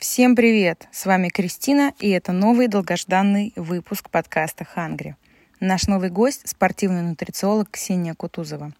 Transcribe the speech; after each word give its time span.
Всем 0.00 0.34
привет! 0.34 0.88
С 0.92 1.04
вами 1.04 1.28
Кристина, 1.28 1.92
и 1.98 2.08
это 2.08 2.32
новый 2.32 2.68
долгожданный 2.68 3.52
выпуск 3.54 4.08
подкаста 4.08 4.64
«Хангри». 4.64 5.14
Наш 5.60 5.88
новый 5.88 6.08
гость– 6.08 6.40
спортивный 6.48 7.02
нутрициолог 7.02 7.68
Ксения 7.70 8.14
Кутузова. 8.14 8.72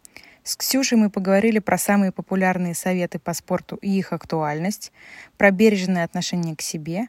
С 0.44 0.56
Ксюшей 0.56 0.96
мы 0.96 1.10
поговорили 1.10 1.58
про 1.58 1.76
самые 1.76 2.10
популярные 2.10 2.74
советы 2.74 3.18
по 3.18 3.34
спорту 3.34 3.76
и 3.82 3.98
их 3.98 4.14
актуальность, 4.14 4.92
про 5.36 5.50
бережное 5.50 6.04
отношение 6.04 6.56
к 6.56 6.62
себе, 6.62 7.08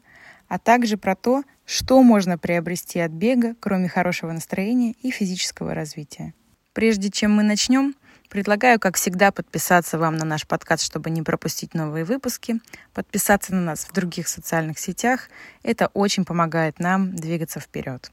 а 0.49 0.59
также 0.59 0.97
про 0.97 1.15
то, 1.15 1.45
что 1.63 2.03
можно 2.03 2.37
приобрести 2.37 2.99
от 2.99 3.11
бега, 3.11 3.55
кроме 3.61 3.87
хорошего 3.87 4.33
настроения 4.33 4.93
и 5.01 5.09
физического 5.09 5.73
развития. 5.73 6.33
Прежде 6.73 7.09
чем 7.11 7.33
мы 7.33 7.43
начнем, 7.43 7.95
Предлагаю, 8.31 8.79
как 8.79 8.95
всегда, 8.95 9.33
подписаться 9.33 9.97
вам 9.97 10.15
на 10.15 10.23
наш 10.23 10.47
подкаст, 10.47 10.85
чтобы 10.85 11.09
не 11.09 11.21
пропустить 11.21 11.73
новые 11.73 12.05
выпуски, 12.05 12.61
подписаться 12.93 13.53
на 13.53 13.59
нас 13.59 13.83
в 13.83 13.91
других 13.91 14.29
социальных 14.29 14.79
сетях. 14.79 15.27
Это 15.63 15.87
очень 15.93 16.23
помогает 16.23 16.79
нам 16.79 17.13
двигаться 17.13 17.59
вперед. 17.59 18.09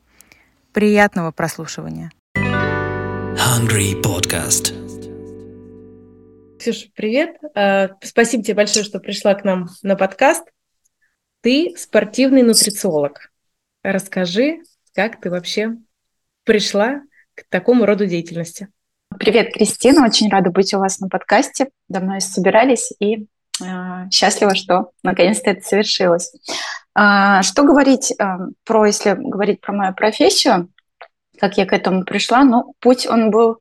Приятного 0.72 1.30
прослушивания. 1.30 2.10
Hungry 2.34 4.02
Podcast. 4.02 4.74
Ксюша, 6.58 6.88
привет. 6.96 7.36
А, 7.54 7.90
спасибо 8.02 8.42
тебе 8.42 8.54
большое, 8.54 8.84
что 8.84 8.98
пришла 8.98 9.36
к 9.36 9.44
нам 9.44 9.68
на 9.84 9.94
подкаст. 9.94 10.42
Ты 11.42 11.76
спортивный 11.76 12.42
нутрициолог. 12.42 13.30
Расскажи, 13.84 14.62
как 14.94 15.20
ты 15.20 15.30
вообще 15.30 15.76
пришла 16.42 17.02
к 17.36 17.44
такому 17.48 17.86
роду 17.86 18.04
деятельности? 18.06 18.66
Привет, 19.16 19.54
Кристина. 19.54 20.04
Очень 20.04 20.28
рада 20.28 20.50
быть 20.50 20.74
у 20.74 20.78
вас 20.78 21.00
на 21.00 21.08
подкасте. 21.08 21.70
Давно 21.88 22.20
собирались 22.20 22.92
и 23.00 23.26
э, 23.60 24.10
счастлива, 24.10 24.54
что 24.54 24.90
наконец-то 25.02 25.50
это 25.50 25.66
совершилось. 25.66 26.32
Э, 26.96 27.42
что 27.42 27.62
говорить 27.62 28.12
э, 28.12 28.24
про, 28.64 28.86
если 28.86 29.14
говорить 29.18 29.60
про 29.62 29.72
мою 29.72 29.94
профессию, 29.94 30.68
как 31.40 31.56
я 31.56 31.64
к 31.64 31.72
этому 31.72 32.04
пришла? 32.04 32.44
Ну, 32.44 32.74
путь 32.80 33.06
он 33.06 33.30
был 33.30 33.56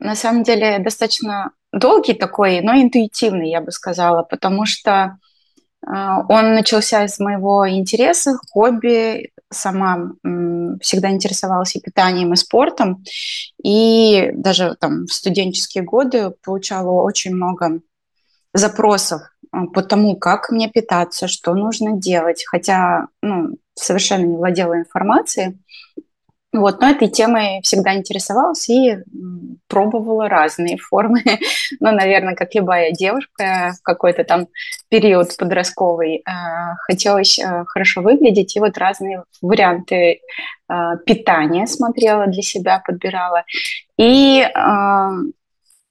на 0.00 0.14
самом 0.14 0.44
деле 0.44 0.78
достаточно 0.78 1.52
долгий 1.72 2.14
такой, 2.14 2.60
но 2.62 2.72
интуитивный, 2.72 3.50
я 3.50 3.60
бы 3.60 3.70
сказала, 3.70 4.22
потому 4.22 4.64
что 4.64 5.18
он 5.80 6.54
начался 6.54 7.04
из 7.04 7.20
моего 7.20 7.68
интереса, 7.68 8.36
хобби, 8.50 9.30
сама 9.50 10.10
всегда 10.80 11.10
интересовалась 11.10 11.76
и 11.76 11.80
питанием, 11.80 12.32
и 12.32 12.36
спортом, 12.36 13.04
и 13.62 14.30
даже 14.34 14.76
там 14.80 15.06
в 15.06 15.12
студенческие 15.12 15.84
годы 15.84 16.30
получала 16.42 17.02
очень 17.02 17.34
много 17.34 17.80
запросов 18.54 19.22
а, 19.50 19.66
по 19.66 19.82
тому, 19.82 20.16
как 20.16 20.50
мне 20.50 20.68
питаться, 20.68 21.28
что 21.28 21.54
нужно 21.54 21.92
делать, 21.98 22.44
хотя 22.46 23.08
ну, 23.22 23.58
совершенно 23.74 24.24
не 24.24 24.36
владела 24.36 24.78
информацией. 24.78 25.58
Вот, 26.50 26.80
но 26.80 26.88
этой 26.88 27.08
темой 27.08 27.60
всегда 27.62 27.94
интересовалась 27.94 28.70
и 28.70 28.96
пробовала 29.66 30.30
разные 30.30 30.78
формы. 30.78 31.22
ну, 31.78 31.92
наверное, 31.92 32.34
как 32.34 32.54
любая 32.54 32.92
девушка 32.92 33.74
в 33.78 33.82
какой-то 33.82 34.24
там 34.24 34.48
период 34.88 35.36
подростковый 35.36 36.16
э, 36.16 36.22
хотелось 36.86 37.38
э, 37.38 37.64
хорошо 37.66 38.00
выглядеть, 38.00 38.56
и 38.56 38.60
вот 38.60 38.78
разные 38.78 39.24
варианты 39.42 40.20
э, 40.70 40.74
питания 41.04 41.66
смотрела 41.66 42.26
для 42.26 42.42
себя, 42.42 42.82
подбирала. 42.84 43.44
И 43.98 44.46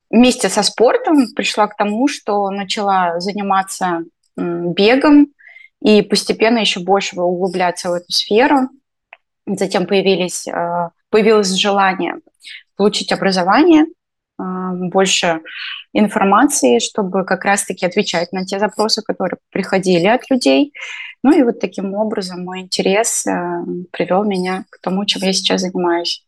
вместе 0.10 0.48
со 0.48 0.64
спортом 0.64 1.34
пришла 1.36 1.68
к 1.68 1.76
тому, 1.76 2.08
что 2.08 2.50
начала 2.50 3.20
заниматься 3.20 4.06
бегом 4.38 5.28
и 5.82 6.02
постепенно 6.02 6.60
еще 6.60 6.80
больше 6.80 7.20
углубляться 7.20 7.90
в 7.90 7.94
эту 7.94 8.12
сферу. 8.12 8.70
Затем 9.48 9.88
появились, 9.88 10.48
э, 10.48 10.90
появилось 11.10 11.52
желание 11.54 12.16
получить 12.76 13.12
образование, 13.14 13.86
э, 13.86 14.44
больше 14.44 15.42
информации, 15.94 16.80
чтобы 16.80 17.24
как 17.24 17.46
раз-таки 17.46 17.86
отвечать 17.86 18.34
на 18.34 18.46
те 18.46 18.60
запросы, 18.60 19.02
которые 19.02 19.40
приходили 19.50 20.08
от 20.08 20.30
людей. 20.30 20.74
Ну 21.24 21.38
и 21.38 21.44
вот 21.44 21.60
таким 21.60 21.94
образом 21.94 22.44
мой 22.44 22.60
интерес 22.60 23.26
э, 23.26 23.64
привел 23.92 24.26
меня 24.26 24.66
к 24.70 24.80
тому, 24.82 25.06
чем 25.06 25.24
я 25.24 25.32
сейчас 25.32 25.62
занимаюсь. 25.62 26.26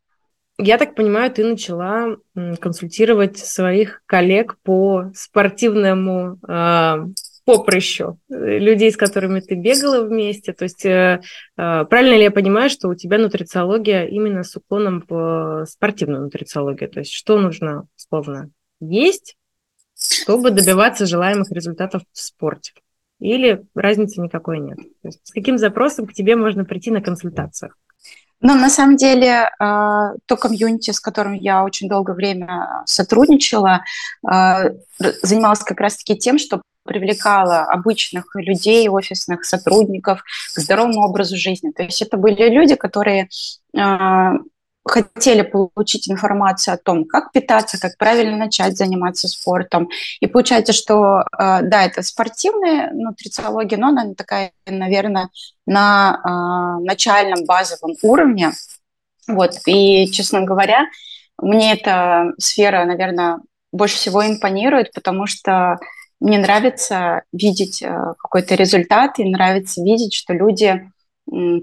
Я 0.58 0.78
так 0.78 0.96
понимаю, 0.96 1.32
ты 1.32 1.46
начала 1.46 2.18
консультировать 2.60 3.38
своих 3.38 4.02
коллег 4.06 4.58
по 4.64 5.10
спортивному 5.16 6.38
поприщу 7.46 8.20
э, 8.30 8.60
людей, 8.60 8.92
с 8.92 8.98
которыми 8.98 9.40
ты 9.40 9.56
бегала 9.56 10.04
вместе. 10.04 10.54
То 10.54 10.64
есть 10.64 10.86
э, 10.86 11.22
э, 11.58 11.86
правильно 11.86 12.16
ли 12.16 12.24
я 12.24 12.32
понимаю, 12.32 12.70
что 12.70 12.90
у 12.90 12.96
тебя 12.96 13.18
нутрициология 13.18 14.06
именно 14.06 14.44
с 14.44 14.56
уклоном 14.56 15.04
в 15.08 15.66
спортивную 15.68 16.24
нутрициологию? 16.24 16.90
То 16.90 17.00
есть 17.00 17.12
что 17.12 17.40
нужно, 17.40 17.88
словно, 17.96 18.50
есть, 18.80 19.38
чтобы 19.96 20.52
добиваться 20.52 21.06
желаемых 21.06 21.52
результатов 21.52 22.04
в 22.12 22.20
спорте? 22.20 22.74
Или 23.20 23.66
разницы 23.76 24.22
никакой 24.22 24.60
нет? 24.60 24.78
То 25.02 25.08
есть 25.10 25.20
с 25.28 25.32
каким 25.32 25.58
запросом 25.58 26.08
к 26.08 26.14
тебе 26.14 26.36
можно 26.36 26.66
прийти 26.66 26.92
на 26.92 27.02
консультацию? 27.02 27.74
Ну, 28.42 28.56
на 28.56 28.70
самом 28.70 28.96
деле, 28.96 29.50
то 29.60 30.38
комьюнити, 30.40 30.92
с 30.92 31.02
которым 31.02 31.34
я 31.34 31.66
очень 31.66 31.90
долгое 31.90 32.14
время 32.14 32.84
сотрудничала, 32.86 33.84
занималась 34.24 35.60
как 35.60 35.82
раз-таки 35.82 36.18
тем, 36.18 36.40
что 36.40 36.62
привлекала 36.90 37.62
обычных 37.64 38.36
людей, 38.36 38.90
офисных 38.90 39.46
сотрудников 39.46 40.24
к 40.56 40.60
здоровому 40.60 41.02
образу 41.02 41.38
жизни. 41.38 41.72
То 41.72 41.84
есть 41.84 42.02
это 42.02 42.18
были 42.18 42.50
люди, 42.50 42.76
которые 42.76 43.30
э, 43.78 44.32
хотели 44.86 45.44
получить 45.44 46.10
информацию 46.10 46.74
о 46.74 46.78
том, 46.78 47.06
как 47.06 47.32
питаться, 47.32 47.80
как 47.80 47.98
правильно 47.98 48.36
начать 48.38 48.76
заниматься 48.76 49.28
спортом. 49.28 49.88
И 50.20 50.28
получается, 50.28 50.74
что, 50.74 51.22
э, 51.22 51.62
да, 51.62 51.86
это 51.86 52.02
спортивная 52.02 52.92
нутрициология, 52.92 53.78
но 53.78 53.90
она 53.90 54.14
такая, 54.16 54.52
наверное, 54.66 55.30
на 55.66 56.20
э, 56.82 56.84
начальном 56.84 57.46
базовом 57.46 57.96
уровне. 58.02 58.52
Вот. 59.28 59.52
И, 59.68 60.08
честно 60.12 60.42
говоря, 60.42 60.86
мне 61.38 61.74
эта 61.74 62.34
сфера, 62.40 62.84
наверное, 62.86 63.40
больше 63.72 63.96
всего 63.98 64.26
импонирует, 64.26 64.92
потому 64.94 65.28
что 65.28 65.78
мне 66.20 66.38
нравится 66.38 67.24
видеть 67.32 67.82
э, 67.82 68.14
какой-то 68.18 68.56
результат, 68.56 69.20
и 69.20 69.30
нравится 69.30 69.82
видеть, 69.82 70.14
что 70.14 70.34
люди 70.34 70.90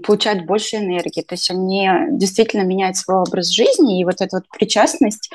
получают 0.03 0.45
больше 0.45 0.77
энергии. 0.77 1.21
То 1.21 1.35
есть 1.35 1.51
они 1.51 1.89
действительно 2.11 2.61
меняют 2.61 2.95
свой 2.95 3.17
образ 3.17 3.49
жизни, 3.49 3.99
и 3.99 4.05
вот 4.05 4.21
эта 4.21 4.37
вот 4.37 4.45
причастность, 4.49 5.29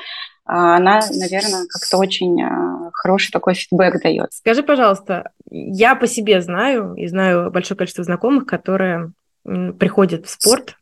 а, 0.45 0.77
она, 0.77 1.01
наверное, 1.11 1.65
как-то 1.69 1.97
очень 1.97 2.41
э, 2.41 2.89
хороший 2.93 3.31
такой 3.31 3.53
фидбэк 3.53 4.01
дает. 4.01 4.33
Скажи, 4.33 4.63
пожалуйста, 4.63 5.31
я 5.49 5.95
по 5.95 6.07
себе 6.07 6.41
знаю, 6.41 6.95
и 6.95 7.07
знаю 7.07 7.49
большое 7.51 7.77
количество 7.77 8.03
знакомых, 8.03 8.45
которые 8.45 9.11
приходят 9.43 10.25
в 10.25 10.29
спорт 10.29 10.77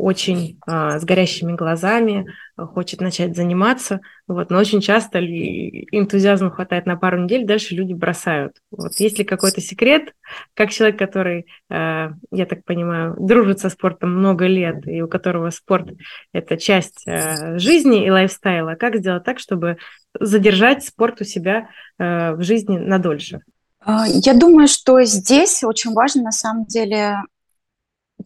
очень 0.00 0.58
а, 0.66 0.98
с 0.98 1.04
горящими 1.04 1.52
глазами, 1.52 2.26
хочет 2.56 3.00
начать 3.00 3.36
заниматься, 3.36 4.00
вот, 4.26 4.50
но 4.50 4.58
очень 4.58 4.80
часто 4.80 5.18
энтузиазма 5.20 6.50
хватает 6.50 6.86
на 6.86 6.96
пару 6.96 7.22
недель, 7.22 7.46
дальше 7.46 7.74
люди 7.74 7.92
бросают. 7.92 8.56
Вот 8.70 8.94
есть 8.96 9.18
ли 9.18 9.24
какой-то 9.24 9.60
секрет, 9.60 10.14
как 10.54 10.70
человек, 10.70 10.98
который, 10.98 11.46
а, 11.70 12.12
я 12.30 12.46
так 12.46 12.64
понимаю, 12.64 13.16
дружит 13.18 13.60
со 13.60 13.70
спортом 13.70 14.16
много 14.16 14.46
лет, 14.46 14.86
и 14.86 15.02
у 15.02 15.08
которого 15.08 15.50
спорт– 15.50 15.88
это 16.32 16.56
часть 16.56 17.06
а, 17.06 17.58
жизни 17.58 18.04
и 18.06 18.10
лайфстайла, 18.10 18.74
как 18.74 18.96
сделать 18.96 19.24
так, 19.24 19.38
чтобы 19.38 19.78
задержать 20.18 20.84
спорт 20.84 21.20
у 21.20 21.24
себя 21.24 21.68
а, 21.98 22.32
в 22.32 22.42
жизни 22.42 22.78
надольше? 22.78 23.40
А, 23.82 24.06
я 24.06 24.34
думаю, 24.34 24.68
что 24.68 25.02
здесь 25.04 25.64
очень 25.64 25.92
важно, 25.92 26.24
на 26.24 26.32
самом 26.32 26.66
деле, 26.66 27.16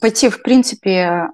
пойти, 0.00 0.28
в 0.28 0.42
принципе, 0.42 1.28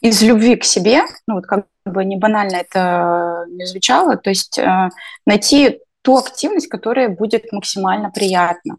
из 0.00 0.22
любви 0.22 0.56
к 0.56 0.64
себе, 0.64 1.02
ну 1.26 1.34
вот 1.36 1.46
как 1.46 1.66
бы 1.84 2.04
не 2.04 2.16
банально 2.16 2.56
это 2.56 3.44
не 3.48 3.66
звучало, 3.66 4.16
то 4.16 4.30
есть 4.30 4.58
э, 4.58 4.88
найти 5.26 5.80
ту 6.02 6.16
активность, 6.16 6.68
которая 6.68 7.08
будет 7.08 7.52
максимально 7.52 8.10
приятна. 8.10 8.76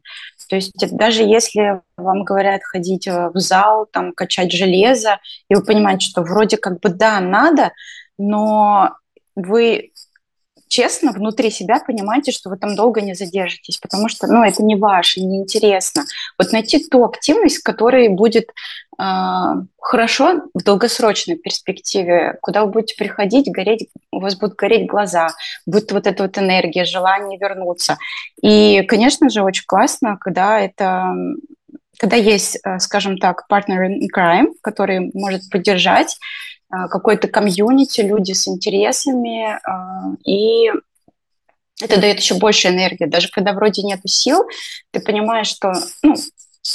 То 0.49 0.57
есть 0.57 0.73
даже 0.95 1.23
если 1.23 1.81
вам 1.97 2.23
говорят 2.23 2.61
ходить 2.63 3.07
э, 3.07 3.29
в 3.33 3.39
зал, 3.39 3.87
там, 3.91 4.13
качать 4.13 4.51
железо, 4.51 5.19
и 5.49 5.55
вы 5.55 5.63
понимаете, 5.63 6.05
что 6.05 6.21
вроде 6.21 6.57
как 6.57 6.79
бы 6.79 6.89
да, 6.89 7.19
надо, 7.19 7.71
но 8.17 8.95
вы 9.35 9.92
честно 10.73 11.11
внутри 11.11 11.51
себя 11.51 11.79
понимаете, 11.85 12.31
что 12.31 12.49
вы 12.49 12.57
там 12.57 12.75
долго 12.75 12.99
не 13.01 13.13
задержитесь, 13.13 13.77
потому 13.77 14.09
что, 14.09 14.25
ну, 14.25 14.43
это 14.43 14.63
не 14.63 14.75
ваше, 14.75 15.21
не 15.21 15.37
интересно. 15.37 16.03
Вот 16.39 16.51
найти 16.51 16.83
ту 16.83 17.05
активность, 17.05 17.59
которая 17.59 18.09
будет 18.09 18.49
э, 18.99 19.03
хорошо 19.79 20.41
в 20.55 20.63
долгосрочной 20.63 21.35
перспективе, 21.35 22.39
куда 22.41 22.65
вы 22.65 22.71
будете 22.71 22.95
приходить, 22.95 23.51
гореть, 23.51 23.89
у 24.11 24.19
вас 24.19 24.35
будут 24.35 24.55
гореть 24.55 24.89
глаза, 24.89 25.29
будет 25.67 25.91
вот 25.91 26.07
эта 26.07 26.23
вот 26.23 26.39
энергия, 26.39 26.85
желание 26.85 27.37
вернуться. 27.37 27.99
И, 28.41 28.81
конечно 28.87 29.29
же, 29.29 29.43
очень 29.43 29.65
классно, 29.67 30.17
когда 30.17 30.59
это 30.59 31.13
когда 31.99 32.15
есть, 32.17 32.57
э, 32.65 32.79
скажем 32.79 33.19
так, 33.19 33.45
partner 33.49 33.87
in 33.87 34.07
crime, 34.13 34.47
который 34.61 35.11
может 35.13 35.49
поддержать 35.51 36.17
какой-то 36.89 37.27
комьюнити, 37.27 38.01
люди 38.01 38.33
с 38.33 38.47
интересами, 38.47 39.55
э, 39.55 40.15
и 40.25 40.71
это 41.81 41.99
дает 41.99 42.19
еще 42.19 42.35
больше 42.35 42.69
энергии. 42.69 43.05
Даже 43.05 43.29
когда 43.29 43.53
вроде 43.53 43.83
нет 43.83 44.01
сил, 44.05 44.43
ты 44.91 44.99
понимаешь, 44.99 45.47
что, 45.47 45.73
ну, 46.01 46.15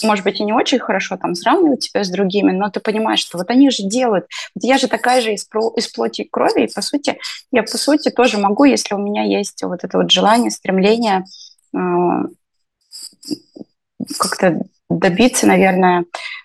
может 0.02 0.24
быть, 0.24 0.40
и 0.40 0.44
не 0.44 0.52
очень 0.52 0.78
хорошо 0.78 1.16
там 1.16 1.34
сравнивать 1.34 1.88
тебя 1.88 2.04
с 2.04 2.10
другими, 2.10 2.52
но 2.52 2.68
ты 2.70 2.80
понимаешь, 2.80 3.20
что 3.20 3.38
вот 3.38 3.48
они 3.50 3.70
же 3.70 3.84
делают. 3.84 4.26
Вот 4.54 4.64
я 4.64 4.76
же 4.78 4.86
такая 4.86 5.20
же 5.20 5.32
из, 5.32 5.48
из 5.76 5.88
плоти 5.88 6.22
и 6.22 6.28
крови, 6.28 6.64
и 6.64 6.72
по 6.72 6.82
сути, 6.82 7.18
я 7.52 7.62
по 7.62 7.78
сути 7.78 8.10
тоже 8.10 8.38
могу, 8.38 8.64
если 8.64 8.94
у 8.94 8.98
меня 8.98 9.22
есть 9.22 9.62
вот 9.62 9.84
это 9.84 9.98
вот 9.98 10.10
желание, 10.10 10.50
стремление 10.50 11.24
как-то 14.18 14.62
добиться, 14.88 15.46
наверное, 15.46 16.04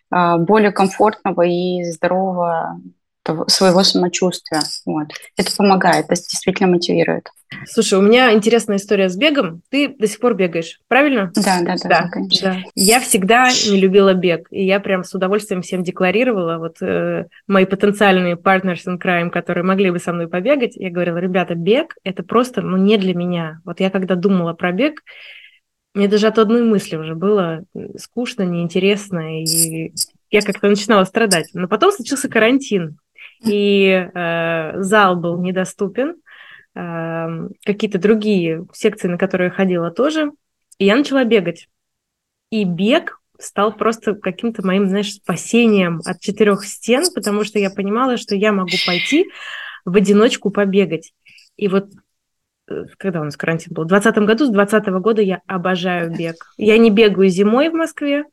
а, 0.10 0.38
более 0.38 0.72
комфортного 0.72 1.44
и 1.44 1.84
здорового 1.84 2.80
своего 3.48 3.84
самочувствия. 3.84 4.62
Вот. 4.86 5.08
Это 5.38 5.56
помогает, 5.56 6.06
это 6.06 6.22
действительно 6.22 6.70
мотивирует. 6.70 7.30
Слушай, 7.66 8.00
у 8.00 8.02
меня 8.02 8.34
интересная 8.34 8.78
история 8.78 9.10
с 9.10 9.16
бегом. 9.16 9.62
Ты 9.70 9.88
до 9.88 10.08
сих 10.08 10.20
пор 10.20 10.34
бегаешь, 10.34 10.80
правильно? 10.88 11.32
Да, 11.36 11.62
да, 11.62 11.76
да, 11.82 11.90
да 11.90 12.10
конечно. 12.10 12.54
Да. 12.54 12.60
Я 12.76 13.00
всегда 13.00 13.50
не 13.50 13.80
любила 13.80 14.14
бег, 14.14 14.48
и 14.52 14.66
я 14.66 14.80
прям 14.80 15.04
с 15.04 15.14
удовольствием 15.14 15.62
всем 15.62 15.84
декларировала, 15.84 16.58
вот 16.58 16.82
э, 16.82 17.28
мои 17.48 17.66
потенциальные 17.66 18.36
partners 18.36 18.82
in 18.88 19.00
crime, 19.00 19.30
которые 19.30 19.64
могли 19.64 19.92
бы 19.92 20.00
со 20.00 20.14
мной 20.14 20.28
побегать, 20.28 20.76
я 20.76 20.90
говорила, 20.90 21.18
ребята, 21.18 21.56
бег– 21.56 21.96
это 22.04 22.24
просто 22.24 22.62
ну, 22.62 22.78
не 22.78 22.98
для 22.98 23.14
меня. 23.14 23.62
Вот 23.66 23.80
я 23.80 23.90
когда 23.90 24.16
думала 24.16 24.54
про 24.54 24.72
бег, 24.72 25.04
мне 25.94 26.08
даже 26.08 26.28
от 26.28 26.40
одной 26.40 26.64
мысли 26.64 26.96
уже 26.96 27.14
было 27.14 27.64
скучно, 27.98 28.44
неинтересно, 28.44 29.44
и 29.44 29.94
я 30.32 30.42
как-то 30.42 30.68
начинала 30.68 31.04
страдать. 31.04 31.50
Но 31.54 31.68
потом 31.68 31.92
случился 31.92 32.28
карантин, 32.28 32.98
и 33.46 34.10
э, 34.14 34.82
зал 34.82 35.16
был 35.16 35.42
недоступен, 35.42 36.16
э, 36.76 37.50
какие-то 37.66 38.00
другие 38.00 38.66
секции, 38.74 39.08
на 39.08 39.18
которые 39.18 39.48
я 39.48 39.54
ходила 39.54 39.92
тоже, 39.92 40.32
и 40.78 40.86
я 40.86 40.96
начала 40.96 41.24
бегать. 41.24 41.68
И 42.50 42.64
бег 42.66 43.20
стал 43.40 43.74
просто 43.74 44.14
каким-то 44.16 44.66
моим, 44.66 44.88
знаешь, 44.88 45.14
спасением 45.14 46.02
от 46.06 46.20
четырех 46.20 46.66
стен, 46.66 47.04
потому 47.14 47.44
что 47.44 47.60
я 47.60 47.70
понимала, 47.70 48.18
что 48.18 48.36
я 48.36 48.52
могу 48.52 48.76
пойти 48.86 49.26
в 49.86 49.96
одиночку 49.96 50.50
побегать. 50.50 51.14
И 51.58 51.68
вот 51.68 51.90
Э, 52.70 52.86
когда 52.98 53.22
у 53.22 53.24
нас 53.24 53.38
карантин 53.38 53.74
был, 53.74 53.84
в 53.84 53.88
2020 53.88 54.26
году, 54.26 54.46
с 54.46 54.50
2020 54.50 55.02
года 55.02 55.22
я 55.22 55.42
обожаю 55.48 56.16
бег. 56.16 56.36
Я 56.58 56.78
не 56.78 56.92
бегаю 56.92 57.30
зимой 57.30 57.70
в 57.70 57.74
Москве, 57.74 58.26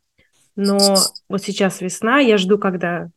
но 0.57 0.97
вот 1.29 1.43
сейчас 1.43 1.81
весна, 1.81 2.19
я 2.19 2.39
жду, 2.39 2.59
когда 2.59 3.09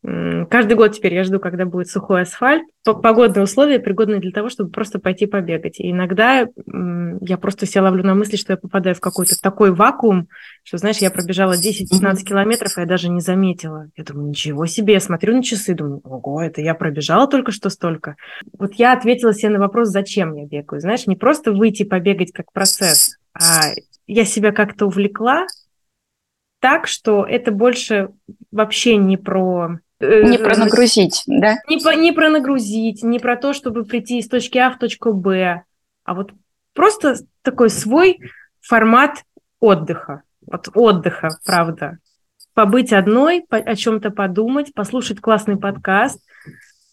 Каждый 0.00 0.74
год 0.74 0.92
теперь 0.92 1.14
я 1.14 1.24
жду, 1.24 1.40
когда 1.40 1.64
будет 1.66 1.88
сухой 1.88 2.22
асфальт. 2.22 2.62
Погодные 2.84 3.42
условия 3.42 3.80
пригодны 3.80 4.20
для 4.20 4.30
того, 4.30 4.48
чтобы 4.48 4.70
просто 4.70 5.00
пойти 5.00 5.26
побегать. 5.26 5.80
И 5.80 5.90
иногда 5.90 6.46
я 7.20 7.36
просто 7.36 7.66
себя 7.66 7.82
ловлю 7.82 8.04
на 8.04 8.14
мысли, 8.14 8.36
что 8.36 8.52
я 8.52 8.56
попадаю 8.56 8.94
в 8.94 9.00
какой-то 9.00 9.34
такой 9.42 9.72
вакуум, 9.72 10.28
что, 10.62 10.78
знаешь, 10.78 10.98
я 10.98 11.10
пробежала 11.10 11.54
10-15 11.54 12.22
километров, 12.22 12.78
и 12.78 12.80
я 12.80 12.86
даже 12.86 13.08
не 13.08 13.20
заметила. 13.20 13.88
Я 13.96 14.04
думаю, 14.04 14.28
ничего 14.28 14.66
себе, 14.66 14.94
я 14.94 15.00
смотрю 15.00 15.34
на 15.34 15.42
часы, 15.42 15.74
думаю, 15.74 16.00
ого, 16.04 16.42
это 16.42 16.60
я 16.60 16.74
пробежала 16.74 17.26
только 17.26 17.50
что 17.50 17.68
столько. 17.68 18.14
Вот 18.56 18.74
я 18.74 18.92
ответила 18.92 19.34
себе 19.34 19.50
на 19.50 19.58
вопрос, 19.58 19.88
зачем 19.88 20.34
я 20.36 20.46
бегаю. 20.46 20.80
Знаешь, 20.80 21.08
не 21.08 21.16
просто 21.16 21.52
выйти 21.52 21.82
побегать 21.82 22.32
как 22.32 22.52
процесс, 22.52 23.18
а 23.34 23.72
я 24.06 24.24
себя 24.24 24.52
как-то 24.52 24.86
увлекла 24.86 25.46
так, 26.60 26.86
что 26.86 27.24
это 27.24 27.50
больше 27.50 28.10
вообще 28.50 28.96
не 28.96 29.16
про 29.16 29.80
не 30.00 30.36
э, 30.36 30.38
про 30.38 30.56
нагрузить, 30.56 31.22
да? 31.26 31.56
Не, 31.68 31.78
по, 31.78 31.94
не 31.94 32.12
про 32.12 32.28
нагрузить, 32.30 33.02
не 33.02 33.18
про 33.18 33.36
то, 33.36 33.52
чтобы 33.52 33.84
прийти 33.84 34.18
из 34.18 34.28
точки 34.28 34.58
А 34.58 34.70
в 34.70 34.78
точку 34.78 35.12
Б, 35.12 35.62
а 36.04 36.14
вот 36.14 36.32
просто 36.74 37.16
такой 37.42 37.70
свой 37.70 38.18
формат 38.60 39.22
отдыха. 39.60 40.22
Вот 40.46 40.68
отдыха, 40.74 41.30
правда. 41.44 41.98
Побыть 42.54 42.92
одной, 42.92 43.44
по, 43.48 43.56
о 43.56 43.76
чем-то 43.76 44.10
подумать, 44.10 44.72
послушать 44.74 45.20
классный 45.20 45.56
подкаст, 45.56 46.20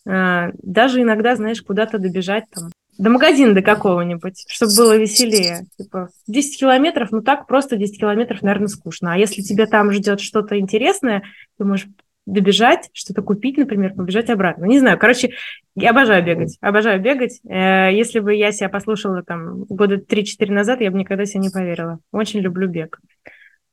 э, 0.06 0.52
даже 0.62 1.02
иногда, 1.02 1.36
знаешь, 1.36 1.62
куда-то 1.62 2.00
добежать 2.00 2.46
там 2.52 2.72
до 2.98 3.10
магазина 3.10 3.54
до 3.54 3.62
какого-нибудь, 3.62 4.46
чтобы 4.48 4.74
было 4.76 4.98
веселее. 4.98 5.66
Типа 5.78 6.10
10 6.28 6.60
километров, 6.60 7.12
ну 7.12 7.22
так 7.22 7.46
просто 7.46 7.76
10 7.76 8.00
километров, 8.00 8.42
наверное, 8.42 8.68
скучно. 8.68 9.14
А 9.14 9.18
если 9.18 9.42
тебе 9.42 9.66
там 9.66 9.92
ждет 9.92 10.22
что-то 10.22 10.58
интересное, 10.58 11.24
ты 11.58 11.66
можешь 11.66 11.88
добежать, 12.26 12.90
что-то 12.94 13.22
купить, 13.22 13.58
например, 13.58 13.94
побежать 13.94 14.30
обратно. 14.30 14.66
Не 14.66 14.80
знаю, 14.80 14.98
короче, 14.98 15.34
я 15.76 15.92
обожаю 15.92 16.26
бегать, 16.26 16.58
обожаю 16.62 17.00
бегать. 17.02 17.40
Э, 17.48 17.90
если 17.94 18.20
бы 18.20 18.34
я 18.34 18.52
себя 18.52 18.70
послушала 18.70 19.24
там 19.24 19.64
года 19.66 19.98
3-4 19.98 20.52
назад, 20.52 20.82
я 20.82 20.92
бы 20.92 20.98
никогда 20.98 21.26
себе 21.26 21.42
не 21.42 21.50
поверила. 21.50 22.00
Очень 22.12 22.40
люблю 22.40 22.68
бег. 22.68 23.00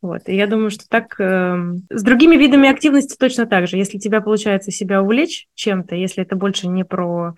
Вот. 0.02 0.22
И 0.26 0.34
я 0.34 0.46
думаю, 0.46 0.70
что 0.70 0.86
так 0.88 1.18
э, 1.18 1.56
с 1.90 2.02
другими 2.02 2.36
видами 2.36 2.68
активности 2.68 3.16
точно 3.16 3.46
так 3.46 3.68
же. 3.68 3.76
Если 3.76 3.98
тебя 3.98 4.20
получается 4.20 4.70
себя 4.70 5.00
увлечь 5.00 5.46
чем-то, 5.54 5.94
если 5.94 6.22
это 6.22 6.36
больше 6.36 6.66
не 6.66 6.84
про 6.84 7.34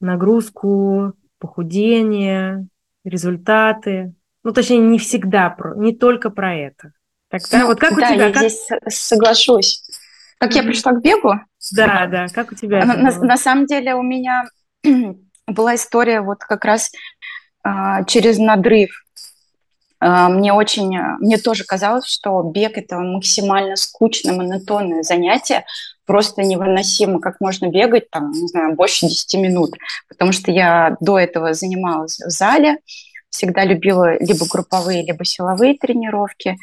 нагрузку, 0.00 1.14
похудение, 1.38 2.68
результаты, 3.04 4.14
ну, 4.44 4.52
точнее, 4.52 4.78
не 4.78 4.98
всегда 4.98 5.50
про, 5.50 5.74
не 5.74 5.94
только 5.94 6.30
про 6.30 6.54
это. 6.54 6.92
Тогда 7.30 7.60
ну, 7.60 7.66
вот 7.66 7.80
как 7.80 7.90
да, 7.90 7.96
у 7.96 8.14
тебя? 8.14 8.26
я 8.26 8.32
как... 8.32 8.42
здесь 8.42 8.68
соглашусь. 8.88 9.82
Как 10.40 10.54
я 10.54 10.62
пришла 10.62 10.92
к 10.92 11.02
бегу? 11.02 11.34
Да, 11.72 12.06
да, 12.06 12.26
как 12.28 12.52
у 12.52 12.54
тебя? 12.54 12.84
На, 12.86 12.96
на, 12.96 13.10
на 13.10 13.36
самом 13.36 13.66
деле 13.66 13.94
у 13.94 14.02
меня 14.02 14.44
была 15.46 15.74
история 15.74 16.22
вот 16.22 16.38
как 16.38 16.64
раз 16.64 16.90
а, 17.62 18.04
через 18.04 18.38
надрыв. 18.38 18.90
А, 20.00 20.30
мне 20.30 20.54
очень, 20.54 20.98
мне 21.18 21.36
тоже 21.36 21.64
казалось, 21.64 22.06
что 22.06 22.42
бег 22.42 22.78
это 22.78 22.96
максимально 23.00 23.76
скучное, 23.76 24.34
монотонное 24.34 25.02
занятие, 25.02 25.66
просто 26.06 26.42
невыносимо, 26.42 27.20
как 27.20 27.38
можно 27.40 27.66
бегать 27.66 28.10
там, 28.10 28.30
не 28.30 28.48
знаю, 28.48 28.74
больше 28.76 29.08
10 29.08 29.34
минут, 29.34 29.74
потому 30.08 30.32
что 30.32 30.50
я 30.50 30.96
до 31.00 31.18
этого 31.18 31.52
занималась 31.52 32.18
в 32.18 32.30
зале, 32.30 32.78
всегда 33.28 33.64
любила 33.64 34.18
либо 34.18 34.46
групповые, 34.50 35.04
либо 35.04 35.22
силовые 35.26 35.76
тренировки. 35.76 36.56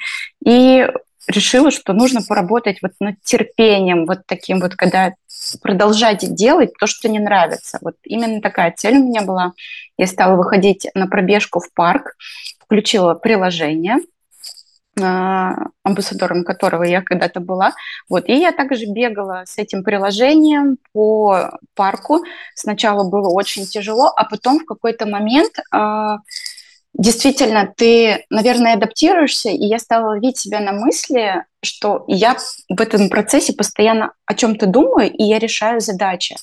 И 0.44 0.88
решила, 1.28 1.72
что 1.72 1.94
нужно 1.94 2.22
поработать 2.22 2.82
вот 2.82 2.94
над 3.00 3.22
терпением, 3.22 4.06
вот 4.06 4.22
таким 4.26 4.60
вот, 4.60 4.76
когда 4.76 5.14
продолжать 5.62 6.34
делать 6.34 6.72
то, 6.80 6.88
что 6.88 7.10
не 7.10 7.20
нравится. 7.20 7.78
Вот 7.82 7.96
именно 8.04 8.42
такая 8.42 8.74
цель 8.76 8.98
у 8.98 9.04
меня 9.04 9.22
была. 9.22 9.54
Я 9.98 10.08
стала 10.08 10.36
выходить 10.36 10.88
на 10.94 11.08
пробежку 11.08 11.60
в 11.60 11.72
парк, 11.74 12.16
включила 12.60 13.14
приложение, 13.14 13.98
а, 15.00 15.54
амбассадором 15.84 16.44
которого 16.44 16.84
я 16.84 17.02
когда-то 17.02 17.40
была. 17.40 17.74
Вот. 18.10 18.28
И 18.28 18.34
я 18.34 18.52
также 18.52 18.86
бегала 18.88 19.44
с 19.46 19.58
этим 19.58 19.84
приложением 19.84 20.78
по 20.94 21.60
парку. 21.76 22.24
Сначала 22.56 23.08
было 23.08 23.30
очень 23.30 23.66
тяжело, 23.66 24.12
а 24.16 24.26
потом 24.26 24.60
в 24.60 24.66
какой-то 24.66 25.06
момент 25.06 25.54
а, 25.72 26.18
действительно, 26.94 27.72
ты, 27.76 28.26
наверное, 28.30 28.74
адаптируешься, 28.74 29.50
и 29.50 29.66
я 29.66 29.80
стала 29.80 30.10
ловить 30.10 30.38
себя 30.38 30.60
на 30.60 30.72
мысли, 30.72 31.44
что 31.64 32.06
я 32.08 32.38
в 32.70 32.82
этом 32.82 33.10
процессе 33.10 33.54
постоянно 33.54 34.14
о 34.26 34.34
чем-то 34.34 34.66
думаю, 34.68 35.12
и 35.12 35.24
я 35.24 35.40
решаю 35.40 35.80
задачи. 35.80 36.36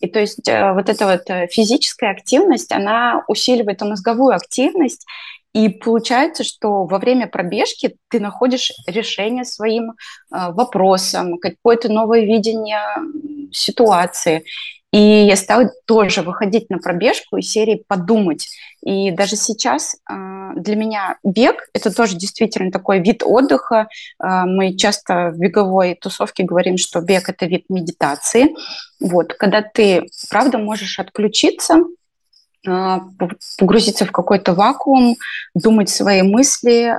И 0.00 0.08
то 0.08 0.20
есть 0.20 0.48
э, 0.48 0.72
вот 0.72 0.88
эта 0.88 1.06
вот 1.06 1.22
э, 1.28 1.46
физическая 1.48 2.10
активность, 2.10 2.72
она 2.72 3.24
усиливает 3.28 3.80
мозговую 3.82 4.34
активность, 4.34 5.06
и 5.54 5.68
получается, 5.68 6.44
что 6.44 6.84
во 6.84 6.98
время 6.98 7.26
пробежки 7.26 7.96
ты 8.08 8.20
находишь 8.20 8.72
решение 8.86 9.44
своим 9.44 9.90
э, 9.90 9.94
вопросам, 10.30 11.38
какое-то 11.38 11.90
новое 11.90 12.24
видение 12.24 12.80
ситуации. 13.52 14.44
И 14.92 14.98
я 14.98 15.36
стала 15.36 15.70
тоже 15.86 16.20
выходить 16.20 16.68
на 16.68 16.78
пробежку 16.78 17.38
из 17.38 17.50
серии 17.50 17.82
«подумать». 17.88 18.48
И 18.84 19.10
даже 19.10 19.36
сейчас 19.36 19.96
а, 20.04 20.52
для 20.54 20.76
меня 20.76 21.16
бег– 21.24 21.56
это 21.72 21.94
тоже 21.94 22.16
действительно 22.16 22.70
такой 22.70 23.00
вид 23.00 23.22
отдыха. 23.24 23.88
А, 24.18 24.44
мы 24.44 24.76
часто 24.76 25.30
в 25.30 25.38
беговой 25.38 25.94
тусовке 25.94 26.42
говорим, 26.42 26.76
что 26.76 27.00
бег– 27.00 27.28
это 27.30 27.46
вид 27.46 27.64
медитации. 27.70 28.54
Вот, 29.00 29.32
когда 29.34 29.62
ты, 29.62 30.08
правда, 30.28 30.58
можешь 30.58 30.98
отключиться, 30.98 31.76
а, 32.66 33.00
погрузиться 33.56 34.04
в 34.04 34.12
какой-то 34.12 34.52
вакуум, 34.52 35.16
думать 35.54 35.88
свои 35.88 36.20
мысли, 36.20 36.94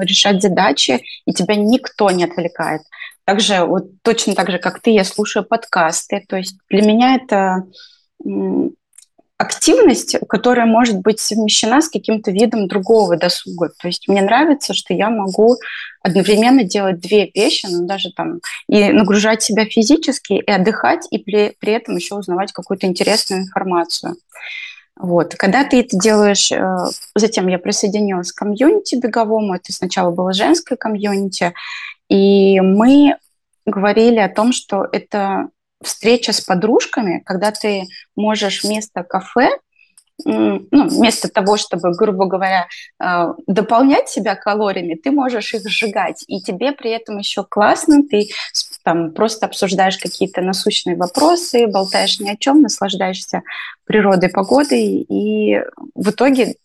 решать 0.00 0.42
задачи, 0.42 1.02
и 1.24 1.32
тебя 1.32 1.54
никто 1.54 2.10
не 2.10 2.24
отвлекает. 2.24 2.82
Также 3.28 3.66
вот 3.66 3.90
точно 4.00 4.34
так 4.34 4.50
же, 4.50 4.56
как 4.56 4.80
ты, 4.80 4.88
я 4.88 5.04
слушаю 5.04 5.44
подкасты. 5.44 6.24
То 6.26 6.38
есть 6.38 6.56
для 6.70 6.80
меня 6.80 7.16
это 7.16 7.66
активность, 9.36 10.16
которая 10.30 10.64
может 10.64 11.00
быть 11.00 11.20
совмещена 11.20 11.82
с 11.82 11.90
каким-то 11.90 12.30
видом 12.30 12.68
другого 12.68 13.18
досуга. 13.18 13.68
То 13.78 13.88
есть 13.88 14.08
мне 14.08 14.22
нравится, 14.22 14.72
что 14.72 14.94
я 14.94 15.10
могу 15.10 15.56
одновременно 16.00 16.64
делать 16.64 17.00
две 17.00 17.30
вещи, 17.34 17.66
ну 17.70 17.86
даже 17.86 18.12
там 18.16 18.40
и 18.66 18.92
нагружать 18.92 19.42
себя 19.42 19.66
физически, 19.66 20.32
и 20.32 20.50
отдыхать, 20.50 21.06
и 21.10 21.18
при, 21.18 21.54
при 21.60 21.74
этом 21.74 21.96
еще 21.96 22.14
узнавать 22.14 22.52
какую-то 22.52 22.86
интересную 22.86 23.42
информацию. 23.42 24.16
Вот. 24.96 25.34
Когда 25.34 25.64
ты 25.64 25.80
это 25.80 25.98
делаешь, 25.98 26.50
э, 26.50 26.76
затем 27.14 27.46
я 27.48 27.58
присоединилась 27.58 28.32
к 28.32 28.38
комьюнити 28.38 28.96
беговому, 28.96 29.54
это 29.54 29.70
сначала 29.70 30.10
было 30.10 30.32
женское 30.32 30.76
комьюнити, 30.76 31.52
и 32.08 32.60
мы 32.60 33.16
говорили 33.66 34.18
о 34.18 34.28
том, 34.28 34.52
что 34.52 34.86
это 34.90 35.48
встреча 35.82 36.32
с 36.32 36.40
подружками, 36.40 37.22
когда 37.24 37.50
ты 37.50 37.84
можешь 38.16 38.64
вместо 38.64 39.02
кафе 39.04 39.50
ну, 40.24 40.66
вместо 40.70 41.28
того, 41.28 41.56
чтобы, 41.56 41.92
грубо 41.94 42.26
говоря, 42.26 42.66
э, 43.00 43.34
дополнять 43.46 44.08
себя 44.08 44.34
калориями, 44.34 44.94
ты 44.94 45.12
можешь 45.12 45.54
их 45.54 45.68
сжигать, 45.68 46.24
и 46.26 46.40
тебе 46.40 46.72
при 46.72 46.90
этом 46.90 47.18
еще 47.18 47.44
классно, 47.44 48.02
ты 48.02 48.28
там 48.82 49.12
просто 49.12 49.46
обсуждаешь 49.46 49.98
какие-то 49.98 50.40
насущные 50.40 50.96
вопросы, 50.96 51.68
болтаешь 51.68 52.18
ни 52.20 52.28
о 52.30 52.36
чем, 52.36 52.62
наслаждаешься 52.62 53.42
природой, 53.84 54.28
погодой, 54.28 55.06
и 55.08 55.62
в 55.94 56.10
итоге 56.10 56.56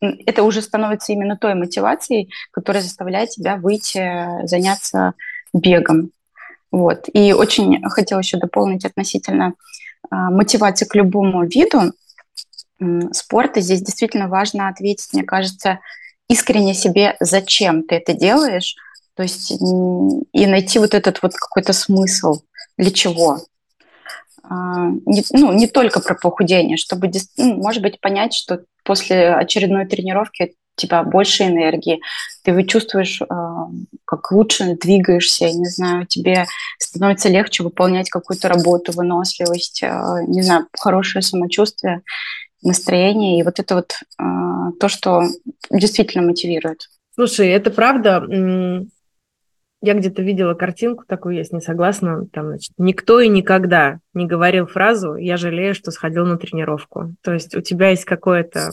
это 0.00 0.42
уже 0.42 0.62
становится 0.62 1.12
именно 1.12 1.36
той 1.36 1.54
мотивацией, 1.54 2.32
которая 2.50 2.82
заставляет 2.82 3.30
тебя 3.30 3.56
выйти, 3.56 4.46
заняться 4.46 5.14
бегом. 5.52 6.10
Вот. 6.70 7.08
И 7.12 7.32
очень 7.32 7.82
хотела 7.88 8.18
еще 8.18 8.38
дополнить 8.38 8.84
относительно 8.84 9.54
а, 10.10 10.30
мотивации 10.30 10.84
к 10.84 10.94
любому 10.94 11.46
виду 11.46 11.92
спорта. 13.12 13.60
Здесь 13.60 13.80
действительно 13.80 14.28
важно 14.28 14.68
ответить, 14.68 15.12
мне 15.12 15.22
кажется, 15.22 15.80
искренне 16.28 16.74
себе, 16.74 17.16
зачем 17.20 17.82
ты 17.84 17.96
это 17.96 18.12
делаешь, 18.12 18.76
то 19.14 19.22
есть 19.22 19.50
и 19.50 20.46
найти 20.46 20.78
вот 20.78 20.92
этот 20.92 21.22
вот 21.22 21.32
какой-то 21.34 21.72
смысл, 21.72 22.42
для 22.76 22.90
чего. 22.90 23.40
А, 24.48 24.88
не, 25.06 25.24
ну, 25.32 25.52
не 25.52 25.66
только 25.66 26.00
про 26.00 26.14
похудение, 26.14 26.76
чтобы, 26.76 27.10
ну, 27.36 27.56
может 27.56 27.82
быть, 27.82 28.00
понять, 28.00 28.34
что 28.34 28.60
после 28.84 29.34
очередной 29.34 29.86
тренировки 29.86 30.54
у 30.76 30.80
тебя 30.80 31.02
больше 31.02 31.44
энергии, 31.44 32.00
ты 32.44 32.62
чувствуешь, 32.64 33.22
а, 33.28 33.68
как 34.04 34.30
лучше 34.30 34.76
двигаешься, 34.76 35.46
не 35.46 35.66
знаю, 35.66 36.06
тебе 36.06 36.46
становится 36.78 37.28
легче 37.28 37.62
выполнять 37.62 38.10
какую-то 38.10 38.48
работу, 38.48 38.92
выносливость, 38.92 39.82
а, 39.82 40.22
не 40.26 40.42
знаю, 40.42 40.68
хорошее 40.78 41.22
самочувствие, 41.22 42.02
настроение, 42.62 43.38
и 43.38 43.42
вот 43.42 43.58
это 43.60 43.74
вот 43.76 43.94
то, 44.80 44.88
что 44.88 45.22
действительно 45.70 46.26
мотивирует. 46.26 46.88
Слушай, 47.14 47.48
это 47.48 47.70
правда. 47.70 48.24
Я 49.82 49.94
где-то 49.94 50.22
видела 50.22 50.54
картинку 50.54 51.04
такую, 51.06 51.36
я 51.36 51.44
с 51.44 51.52
ней 51.52 51.60
согласна. 51.60 52.26
Там, 52.32 52.46
значит, 52.48 52.72
никто 52.78 53.20
и 53.20 53.28
никогда 53.28 54.00
не 54.14 54.26
говорил 54.26 54.66
фразу 54.66 55.16
«я 55.16 55.36
жалею, 55.36 55.74
что 55.74 55.90
сходил 55.90 56.26
на 56.26 56.38
тренировку». 56.38 57.14
То 57.22 57.32
есть 57.32 57.54
у 57.54 57.60
тебя 57.60 57.90
есть 57.90 58.04
какое-то 58.04 58.70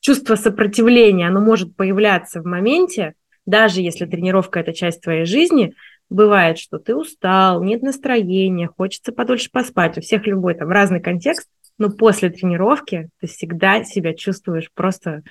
чувство 0.00 0.34
сопротивления, 0.34 1.28
оно 1.28 1.40
может 1.40 1.76
появляться 1.76 2.42
в 2.42 2.44
моменте, 2.44 3.14
даже 3.46 3.80
если 3.80 4.06
тренировка– 4.06 4.60
это 4.60 4.74
часть 4.74 5.00
твоей 5.00 5.24
жизни, 5.24 5.74
бывает, 6.10 6.58
что 6.58 6.78
ты 6.78 6.94
устал, 6.94 7.62
нет 7.62 7.82
настроения, 7.82 8.68
хочется 8.68 9.12
подольше 9.12 9.50
поспать. 9.50 9.96
У 9.96 10.00
всех 10.00 10.26
любой 10.26 10.54
там 10.54 10.68
разный 10.68 11.00
контекст, 11.00 11.48
но 11.78 11.90
после 11.90 12.30
тренировки 12.30 13.08
ты 13.20 13.26
всегда 13.26 13.82
себя 13.84 14.14
чувствуешь 14.14 14.70
просто 14.74 15.22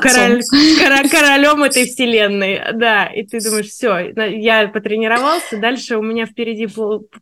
Король, 0.00 0.42
король, 0.78 1.08
королем 1.10 1.62
этой 1.64 1.84
вселенной, 1.84 2.60
да, 2.74 3.06
и 3.06 3.24
ты 3.26 3.40
думаешь, 3.40 3.66
все, 3.66 4.12
я 4.16 4.68
потренировался, 4.68 5.58
дальше 5.58 5.96
у 5.96 6.02
меня 6.02 6.26
впереди 6.26 6.68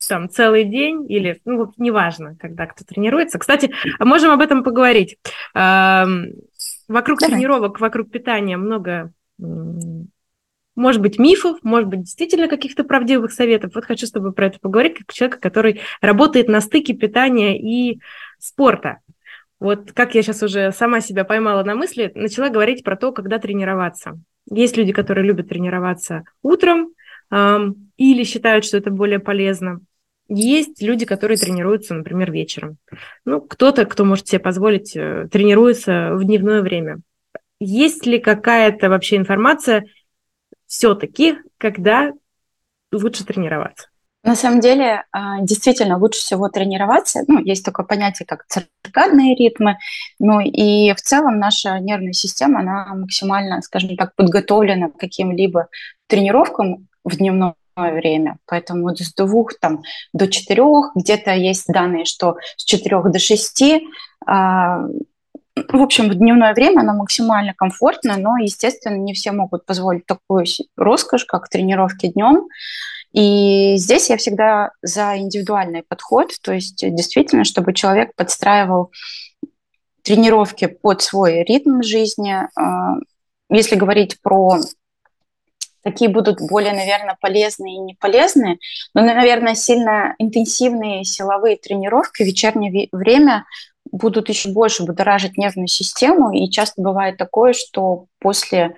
там 0.07 0.29
целый 0.29 0.65
день 0.65 1.11
или, 1.11 1.41
ну, 1.47 1.73
неважно, 1.79 2.37
когда 2.39 2.67
кто 2.67 2.85
тренируется. 2.85 3.39
Кстати, 3.39 3.73
можем 3.99 4.33
об 4.33 4.41
этом 4.43 4.63
поговорить. 4.63 5.17
Вокруг 5.55 7.21
Давай. 7.21 7.35
тренировок, 7.35 7.81
вокруг 7.81 8.11
питания 8.11 8.57
много, 8.57 9.13
может 10.75 11.01
быть, 11.01 11.19
мифов, 11.19 11.59
может 11.63 11.89
быть, 11.89 12.01
действительно 12.01 12.49
каких-то 12.49 12.85
правдивых 12.85 13.33
советов. 13.33 13.73
Вот 13.75 13.85
хочу 13.85 14.07
с 14.07 14.11
тобой 14.11 14.33
про 14.33 14.47
это 14.47 14.59
поговорить, 14.61 14.99
как 14.99 15.13
человека, 15.13 15.41
который 15.41 15.81
работает 16.01 16.49
на 16.49 16.61
стыке 16.61 16.93
питания 16.95 17.59
и 17.59 18.01
спорта. 18.39 18.99
Вот 19.61 19.93
как 19.93 20.15
я 20.15 20.23
сейчас 20.23 20.43
уже 20.43 20.73
сама 20.73 21.01
себя 21.01 21.25
поймала 21.25 21.63
на 21.63 21.75
мысли, 21.75 22.11
начала 22.15 22.49
говорить 22.49 22.83
про 22.83 22.97
то, 22.97 23.13
когда 23.13 23.39
тренироваться. 23.39 24.19
Есть 24.51 24.77
люди, 24.77 24.93
которые 24.93 25.27
любят 25.27 25.51
тренироваться 25.51 26.25
утром 26.43 26.95
эм, 27.31 27.93
или 27.99 28.25
считают, 28.25 28.65
что 28.65 28.79
это 28.79 28.91
более 28.91 29.19
полезно. 29.19 29.81
Есть 30.29 30.81
люди, 30.81 31.05
которые 31.05 31.37
тренируются, 31.37 31.95
например, 31.95 32.33
вечером. 32.33 32.79
Ну, 33.27 33.41
кто-то, 33.43 33.85
кто 33.85 34.05
может 34.05 34.29
себе 34.29 34.39
позволить, 34.39 34.97
э, 34.97 35.29
тренируется 35.31 36.13
в 36.15 36.25
дневное 36.25 36.63
время. 36.63 37.01
Есть 37.59 38.07
ли 38.07 38.19
какая-то 38.19 38.89
вообще 38.89 39.17
информация 39.17 39.85
все-таки, 40.67 41.37
когда 41.59 42.13
лучше 42.93 43.27
тренироваться? 43.27 43.90
На 44.23 44.37
самом 44.37 44.61
деле, 44.61 45.05
а, 45.13 45.41
действительно, 45.41 45.97
лучше 45.97 46.21
всего 46.21 46.49
тренироваться. 46.49 47.21
Ну, 47.27 47.39
есть 47.39 47.65
такое 47.65 47.87
понятие, 47.87 48.27
как 48.27 48.45
циркадные 48.47 49.35
ритмы. 49.35 49.79
Ну 50.19 50.41
и 50.41 50.93
в 50.93 51.01
целом 51.01 51.39
наша 51.39 51.79
нервная 51.81 52.13
система, 52.13 52.61
она 52.61 52.95
максимально, 52.95 53.63
скажем 53.63 53.97
так, 53.97 54.15
подготовлена 54.17 54.91
к 54.91 54.99
каким-либо 54.99 55.69
тренировкам 56.07 56.89
в 57.03 57.17
дневное 57.17 57.55
время. 57.77 58.37
Поэтому 58.47 58.83
вот 58.83 59.01
с 59.01 59.15
двух 59.15 59.59
там, 59.59 59.81
до 60.13 60.29
четырех, 60.29 60.91
где-то 60.95 61.33
есть 61.33 61.67
данные, 61.69 62.05
что 62.05 62.37
с 62.57 62.65
четырех 62.65 63.11
до 63.11 63.19
шести 63.19 63.87
а, 64.27 64.83
в 65.69 65.83
общем, 65.83 66.09
в 66.09 66.15
дневное 66.15 66.55
время 66.55 66.81
оно 66.81 66.95
максимально 66.95 67.55
комфортно, 67.55 68.17
но, 68.17 68.37
естественно, 68.39 68.97
не 68.97 69.15
все 69.15 69.33
могут 69.33 69.67
позволить 69.67 70.07
такую 70.07 70.45
роскошь, 70.77 71.25
как 71.25 71.49
тренировки 71.49 72.09
днем. 72.09 72.49
И 73.13 73.77
здесь 73.77 74.09
я 74.09 74.17
всегда 74.17 74.71
за 74.83 75.19
индивидуальный 75.19 75.83
подход, 75.83 76.31
то 76.43 76.53
есть 76.53 76.79
действительно, 76.79 77.45
чтобы 77.45 77.73
человек 77.73 78.15
подстраивал 78.15 78.93
тренировки 80.03 80.67
под 80.67 81.03
свой 81.03 81.43
ритм 81.45 81.83
жизни. 81.83 82.35
А, 82.57 82.97
если 83.51 83.75
говорить 83.75 84.21
про 84.23 84.59
какие 85.83 86.09
будут 86.09 86.39
более, 86.41 86.73
наверное, 86.73 87.17
полезные 87.21 87.77
и 87.77 87.79
не 87.79 87.95
полезные, 87.95 88.59
но, 88.95 89.03
наверное, 89.03 89.55
сильно 89.55 90.15
интенсивные 90.19 91.05
силовые 91.05 91.57
тренировки 91.57 92.23
в 92.23 92.27
вечернее 92.27 92.89
время 92.93 93.45
будут 93.91 94.29
еще 94.29 94.51
больше 94.51 94.85
будоражить 94.85 95.37
нервную 95.37 95.69
систему, 95.69 96.33
и 96.33 96.51
часто 96.51 96.83
бывает 96.83 97.17
такое, 97.17 97.55
что 97.55 98.07
после 98.21 98.75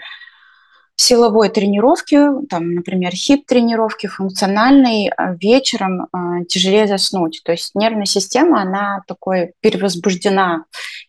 силовой 1.02 1.48
тренировки, 1.48 2.18
там, 2.48 2.74
например, 2.74 3.12
хип-тренировки, 3.12 4.06
функциональной, 4.06 5.08
а, 5.08 5.34
вечером 5.34 6.02
э, 6.04 6.44
тяжелее 6.48 6.86
заснуть. 6.86 7.42
То 7.44 7.52
есть 7.52 7.74
нервная 7.74 8.06
система, 8.06 8.62
она 8.62 9.02
такой 9.08 9.52
перевозбуждена. 9.60 10.64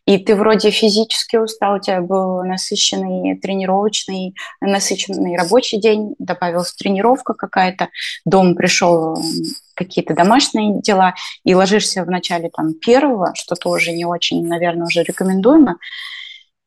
И 0.05 0.17
ты 0.17 0.35
вроде 0.35 0.71
физически 0.71 1.37
устал, 1.37 1.75
у 1.75 1.79
тебя 1.79 2.01
был 2.01 2.43
насыщенный 2.43 3.37
тренировочный, 3.39 4.35
насыщенный 4.61 5.37
рабочий 5.37 5.79
день, 5.79 6.15
добавилась 6.17 6.73
тренировка 6.73 7.33
какая-то, 7.33 7.89
дом 8.25 8.55
пришел 8.55 9.15
какие-то 9.75 10.13
домашние 10.13 10.81
дела, 10.81 11.13
и 11.43 11.55
ложишься 11.55 12.03
в 12.03 12.09
начале 12.09 12.49
там 12.49 12.73
первого, 12.73 13.33
что 13.35 13.55
тоже 13.55 13.91
не 13.91 14.05
очень, 14.05 14.45
наверное, 14.45 14.85
уже 14.85 15.03
рекомендуемо, 15.03 15.77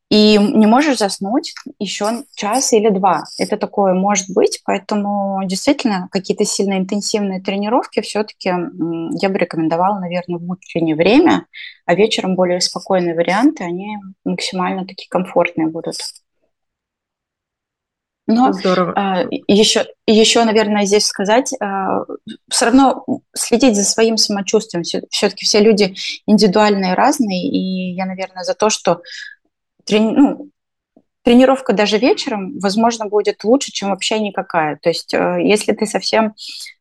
и 0.09 0.37
не 0.37 0.65
можешь 0.67 0.99
заснуть 0.99 1.53
еще 1.79 2.23
час 2.33 2.71
или 2.71 2.89
два. 2.89 3.23
Это 3.37 3.57
такое 3.57 3.93
может 3.93 4.29
быть, 4.29 4.61
поэтому 4.63 5.41
действительно 5.45 6.07
какие-то 6.11 6.45
сильно 6.45 6.77
интенсивные 6.77 7.41
тренировки 7.41 8.01
все-таки 8.01 8.49
я 8.49 9.29
бы 9.29 9.37
рекомендовала, 9.37 9.99
наверное, 9.99 10.39
в 10.39 10.49
утреннее 10.49 10.95
время, 10.95 11.45
а 11.85 11.95
вечером 11.95 12.35
более 12.35 12.61
спокойные 12.61 13.15
варианты, 13.15 13.65
они 13.65 13.97
максимально 14.23 14.87
такие 14.87 15.09
комфортные 15.09 15.67
будут. 15.67 15.95
Но 18.29 18.51
Здорово. 18.51 19.29
еще, 19.47 19.85
еще, 20.05 20.43
наверное, 20.43 20.85
здесь 20.85 21.05
сказать, 21.05 21.53
все 22.49 22.65
равно 22.65 23.05
следить 23.33 23.77
за 23.77 23.85
своим 23.85 24.17
самочувствием. 24.17 24.83
Все-таки 24.83 25.45
все 25.45 25.61
люди 25.61 25.95
индивидуальные, 26.25 26.93
разные, 26.93 27.47
и 27.49 27.93
я, 27.95 28.05
наверное, 28.05 28.43
за 28.43 28.53
то, 28.53 28.69
что 28.69 29.01
ну, 29.91 30.49
тренировка 31.27 31.73
даже 31.73 31.97
вечером, 31.97 32.57
возможно, 32.59 33.05
будет 33.05 33.43
лучше, 33.43 33.71
чем 33.73 33.89
вообще 33.89 34.19
никакая. 34.19 34.77
То 34.81 34.87
есть, 34.87 35.13
э, 35.13 35.39
если 35.43 35.73
ты 35.73 35.85
совсем 35.85 36.35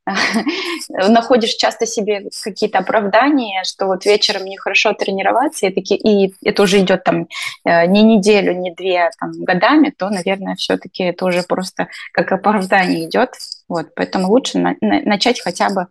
находишь 0.89 1.55
часто 1.57 1.85
себе 1.85 2.29
какие-то 2.45 2.79
оправдания, 2.79 3.65
что 3.65 3.87
вот 3.87 4.05
вечером 4.07 4.45
нехорошо 4.45 4.93
тренироваться, 4.93 5.67
и, 5.67 5.75
таки, 5.75 5.97
и 5.97 6.33
это 6.45 6.63
уже 6.63 6.79
идет 6.79 7.03
там 7.03 7.27
э, 7.65 7.87
не 7.87 8.05
неделю, 8.05 8.55
не 8.55 8.73
две 8.73 9.11
там, 9.19 9.33
годами, 9.33 9.91
то, 9.91 10.11
наверное, 10.11 10.55
все-таки 10.55 11.03
это 11.03 11.25
уже 11.25 11.43
просто 11.43 11.89
как 12.13 12.31
оправдание 12.31 13.09
идет. 13.09 13.31
Вот, 13.69 13.97
поэтому 13.97 14.29
лучше 14.29 14.59
на, 14.59 14.77
на, 14.81 15.01
начать 15.01 15.41
хотя 15.41 15.71
бы 15.71 15.89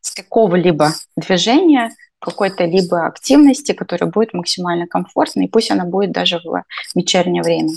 с 0.00 0.10
какого-либо 0.12 0.94
движения, 1.16 1.90
какой-то 2.20 2.64
либо 2.64 3.06
активности, 3.06 3.72
которая 3.72 4.10
будет 4.10 4.34
максимально 4.34 4.86
комфортной, 4.86 5.46
и 5.46 5.48
пусть 5.48 5.70
она 5.70 5.84
будет 5.84 6.12
даже 6.12 6.38
в 6.38 6.62
вечернее 6.94 7.42
время. 7.42 7.70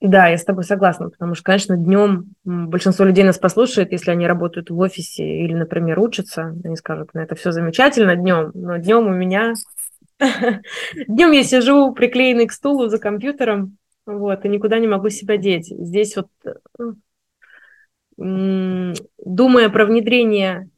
Да, 0.00 0.28
я 0.28 0.38
с 0.38 0.44
тобой 0.44 0.64
согласна, 0.64 1.10
потому 1.10 1.34
что, 1.34 1.44
конечно, 1.44 1.76
днем 1.76 2.32
большинство 2.44 3.04
людей 3.04 3.22
нас 3.22 3.38
послушает, 3.38 3.92
если 3.92 4.10
они 4.10 4.26
работают 4.26 4.70
в 4.70 4.78
офисе 4.78 5.24
или, 5.24 5.52
например, 5.52 5.98
учатся, 5.98 6.56
они 6.64 6.76
скажут, 6.76 7.10
ну 7.12 7.20
это 7.20 7.34
все 7.34 7.52
замечательно 7.52 8.16
днем, 8.16 8.50
но 8.54 8.76
днем 8.78 9.06
у 9.06 9.12
меня... 9.12 9.54
Днем 11.08 11.32
я 11.32 11.42
сижу 11.42 11.92
приклеенный 11.92 12.46
к 12.46 12.52
стулу 12.52 12.88
за 12.88 12.98
компьютером, 12.98 13.78
вот, 14.06 14.44
и 14.44 14.48
никуда 14.48 14.78
не 14.78 14.86
могу 14.86 15.08
себя 15.08 15.36
деть. 15.36 15.68
Здесь 15.68 16.16
вот, 16.16 16.28
думая 18.16 19.68
про 19.68 19.86
внедрение 19.86 20.69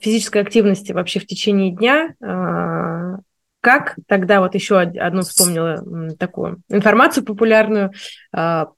физической 0.00 0.42
активности 0.42 0.92
вообще 0.92 1.20
в 1.20 1.26
течение 1.26 1.72
дня, 1.72 2.14
а, 2.22 3.18
как 3.60 3.96
тогда 4.06 4.40
вот 4.40 4.54
еще 4.54 4.78
одну 4.78 5.22
вспомнила 5.22 6.14
такую 6.16 6.62
информацию 6.68 7.24
популярную, 7.24 7.92
а, 8.32 8.68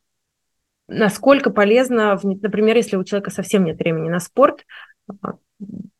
насколько 0.88 1.50
полезно, 1.50 2.18
например, 2.22 2.76
если 2.76 2.96
у 2.96 3.04
человека 3.04 3.30
совсем 3.30 3.64
нет 3.64 3.78
времени 3.78 4.08
на 4.08 4.20
спорт, 4.20 4.64
а, 5.22 5.34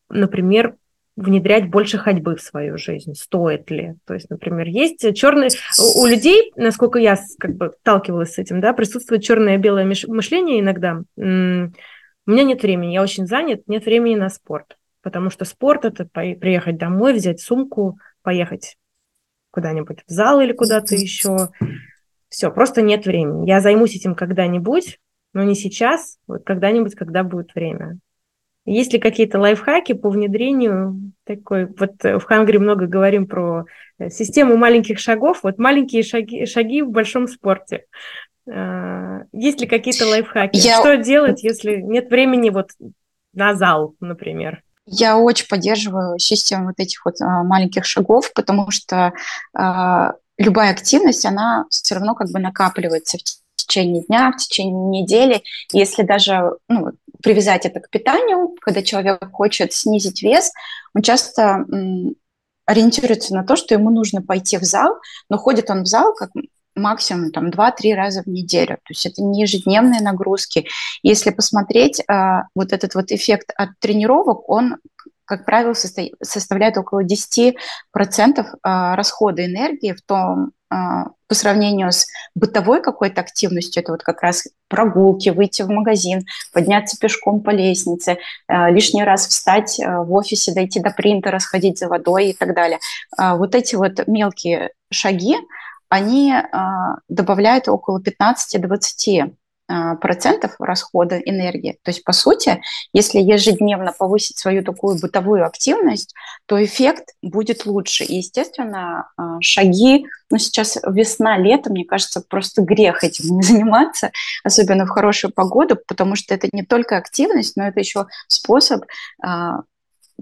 например, 0.08 0.76
внедрять 1.16 1.68
больше 1.68 1.98
ходьбы 1.98 2.36
в 2.36 2.40
свою 2.40 2.78
жизнь? 2.78 3.14
Стоит 3.14 3.70
ли? 3.70 3.96
То 4.06 4.14
есть, 4.14 4.30
например, 4.30 4.66
есть 4.68 5.14
черные... 5.14 5.50
У 5.96 6.06
людей, 6.06 6.52
насколько 6.56 6.98
я 6.98 7.18
как 7.38 7.56
бы 7.56 7.72
сталкивалась 7.80 8.34
с 8.34 8.38
этим, 8.38 8.60
да, 8.60 8.72
присутствует 8.72 9.22
черное 9.22 9.56
и 9.56 9.58
белое 9.58 9.84
мышление 9.84 10.60
иногда. 10.60 11.02
У 11.16 11.20
меня 11.20 12.44
нет 12.44 12.62
времени, 12.62 12.94
я 12.94 13.02
очень 13.02 13.26
занят, 13.26 13.62
нет 13.66 13.84
времени 13.84 14.14
на 14.14 14.30
спорт 14.30 14.76
потому 15.02 15.30
что 15.30 15.44
спорт– 15.44 15.84
это 15.84 16.04
приехать 16.04 16.76
домой, 16.76 17.14
взять 17.14 17.40
сумку, 17.40 17.98
поехать 18.22 18.76
куда-нибудь 19.50 20.04
в 20.06 20.10
зал 20.10 20.40
или 20.40 20.52
куда-то 20.52 20.94
еще. 20.94 21.50
Все, 22.28 22.50
просто 22.50 22.82
нет 22.82 23.06
времени. 23.06 23.48
Я 23.48 23.60
займусь 23.60 23.96
этим 23.96 24.14
когда-нибудь, 24.14 25.00
но 25.32 25.42
не 25.42 25.54
сейчас, 25.54 26.18
вот 26.26 26.44
когда-нибудь, 26.44 26.94
когда 26.94 27.24
будет 27.24 27.54
время. 27.54 27.98
Есть 28.66 28.92
ли 28.92 28.98
какие-то 28.98 29.40
лайфхаки 29.40 29.94
по 29.94 30.10
внедрению 30.10 31.12
такой? 31.24 31.66
Вот 31.66 32.02
в 32.02 32.20
Хангри 32.20 32.58
много 32.58 32.86
говорим 32.86 33.26
про 33.26 33.64
э, 33.98 34.10
систему 34.10 34.56
маленьких 34.56 34.98
шагов. 34.98 35.42
Вот 35.42 35.58
маленькие 35.58 36.02
шаги, 36.02 36.44
шаги 36.46 36.82
в 36.82 36.90
большом 36.90 37.26
спорте. 37.26 37.86
А, 38.48 39.22
есть 39.32 39.60
ли 39.60 39.66
какие-то 39.66 40.06
лайфхаки? 40.06 40.58
Я... 40.58 40.78
Что 40.80 40.98
делать, 40.98 41.42
если 41.42 41.76
нет 41.76 42.10
времени 42.10 42.50
вот 42.50 42.70
на 43.32 43.54
зал, 43.54 43.94
например? 43.98 44.62
Я 44.86 45.18
очень 45.18 45.46
поддерживаю 45.46 46.18
систему 46.18 46.66
вот 46.66 46.78
этих 46.78 47.04
вот 47.04 47.20
а, 47.20 47.42
маленьких 47.44 47.84
шагов, 47.84 48.32
потому 48.34 48.70
что 48.70 49.12
а, 49.54 50.14
любая 50.38 50.72
активность, 50.72 51.24
она 51.24 51.66
все 51.70 51.94
равно 51.94 52.14
как 52.14 52.30
бы 52.30 52.40
накапливается 52.40 53.18
в 53.18 53.22
течение 53.56 54.02
дня, 54.02 54.32
в 54.32 54.36
течение 54.38 55.02
недели. 55.02 55.42
Если 55.72 56.02
даже 56.02 56.56
ну, 56.68 56.92
привязать 57.22 57.66
это 57.66 57.80
к 57.80 57.90
питанию, 57.90 58.56
когда 58.60 58.82
человек 58.82 59.30
хочет 59.32 59.72
снизить 59.72 60.22
вес, 60.22 60.50
он 60.94 61.02
часто 61.02 61.64
ориентируется 62.66 63.34
на 63.34 63.44
то, 63.44 63.56
что 63.56 63.74
ему 63.74 63.90
нужно 63.90 64.22
пойти 64.22 64.56
в 64.56 64.62
зал, 64.62 64.96
но 65.28 65.38
ходит 65.38 65.70
он 65.70 65.82
в 65.82 65.86
зал 65.86 66.14
как 66.14 66.30
максимум 66.80 67.30
там 67.30 67.48
2-3 67.48 67.94
раза 67.94 68.22
в 68.22 68.26
неделю. 68.26 68.76
То 68.76 68.90
есть 68.90 69.06
это 69.06 69.22
не 69.22 69.42
ежедневные 69.42 70.00
нагрузки. 70.00 70.66
Если 71.02 71.30
посмотреть, 71.30 72.02
а, 72.08 72.44
вот 72.54 72.72
этот 72.72 72.94
вот 72.94 73.12
эффект 73.12 73.50
от 73.56 73.70
тренировок, 73.80 74.48
он 74.48 74.76
как 75.30 75.44
правило, 75.44 75.74
составляет 75.74 76.76
около 76.76 77.04
10% 77.04 77.54
а, 78.64 78.96
расхода 78.96 79.46
энергии 79.46 79.92
в 79.92 80.02
том, 80.02 80.50
а, 80.68 81.10
по 81.28 81.36
сравнению 81.36 81.92
с 81.92 82.08
бытовой 82.34 82.82
какой-то 82.82 83.20
активностью, 83.20 83.80
это 83.80 83.92
вот 83.92 84.02
как 84.02 84.22
раз 84.22 84.48
прогулки, 84.66 85.28
выйти 85.28 85.62
в 85.62 85.68
магазин, 85.68 86.24
подняться 86.52 86.98
пешком 86.98 87.42
по 87.42 87.50
лестнице, 87.50 88.18
лишний 88.48 89.04
раз 89.04 89.28
встать 89.28 89.78
в 89.78 90.12
офисе, 90.12 90.52
дойти 90.52 90.80
до 90.80 90.90
принтера, 90.90 91.38
сходить 91.38 91.78
за 91.78 91.86
водой 91.86 92.30
и 92.30 92.32
так 92.32 92.52
далее. 92.52 92.80
Вот 93.16 93.54
эти 93.54 93.76
вот 93.76 94.08
мелкие 94.08 94.70
шаги, 94.90 95.36
они 95.90 96.32
а, 96.32 96.96
добавляют 97.08 97.68
около 97.68 98.00
15-20 98.00 99.34
а, 99.68 99.96
процентов 99.96 100.52
расхода 100.58 101.18
энергии. 101.18 101.78
То 101.82 101.90
есть, 101.90 102.04
по 102.04 102.12
сути, 102.12 102.60
если 102.92 103.18
ежедневно 103.18 103.92
повысить 103.92 104.38
свою 104.38 104.64
такую 104.64 104.98
бытовую 105.00 105.44
активность, 105.44 106.14
то 106.46 106.62
эффект 106.64 107.10
будет 107.22 107.66
лучше. 107.66 108.04
И, 108.04 108.16
естественно, 108.16 109.08
а, 109.16 109.40
шаги, 109.40 110.06
ну, 110.30 110.38
сейчас 110.38 110.78
весна, 110.86 111.36
лето, 111.36 111.70
мне 111.70 111.84
кажется, 111.84 112.20
просто 112.20 112.62
грех 112.62 113.02
этим 113.02 113.36
не 113.36 113.42
заниматься, 113.42 114.12
особенно 114.44 114.86
в 114.86 114.90
хорошую 114.90 115.32
погоду, 115.32 115.76
потому 115.88 116.14
что 116.14 116.34
это 116.34 116.48
не 116.52 116.64
только 116.64 116.96
активность, 116.96 117.56
но 117.56 117.66
это 117.66 117.80
еще 117.80 118.06
способ 118.28 118.84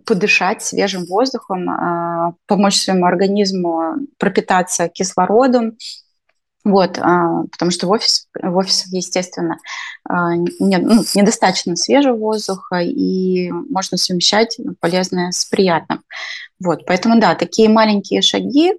подышать 0.04 0.62
свежим 0.62 1.04
воздухом, 1.06 1.68
а, 1.68 2.32
помочь 2.46 2.76
своему 2.76 3.06
организму 3.06 3.94
пропитаться 4.18 4.88
кислородом, 4.88 5.76
вот, 6.64 6.98
а, 6.98 7.44
потому 7.50 7.70
что 7.70 7.86
в, 7.86 7.90
офис, 7.90 8.28
в 8.34 8.56
офисах, 8.56 8.92
естественно, 8.92 9.58
а, 10.04 10.36
нет, 10.36 10.82
ну, 10.82 11.02
недостаточно 11.14 11.76
свежего 11.76 12.16
воздуха, 12.16 12.80
и 12.80 13.50
можно 13.50 13.96
совмещать 13.96 14.58
полезное 14.80 15.30
с 15.30 15.46
приятным. 15.46 16.02
Вот, 16.60 16.84
поэтому, 16.86 17.20
да, 17.20 17.34
такие 17.34 17.68
маленькие 17.68 18.20
шаги, 18.20 18.74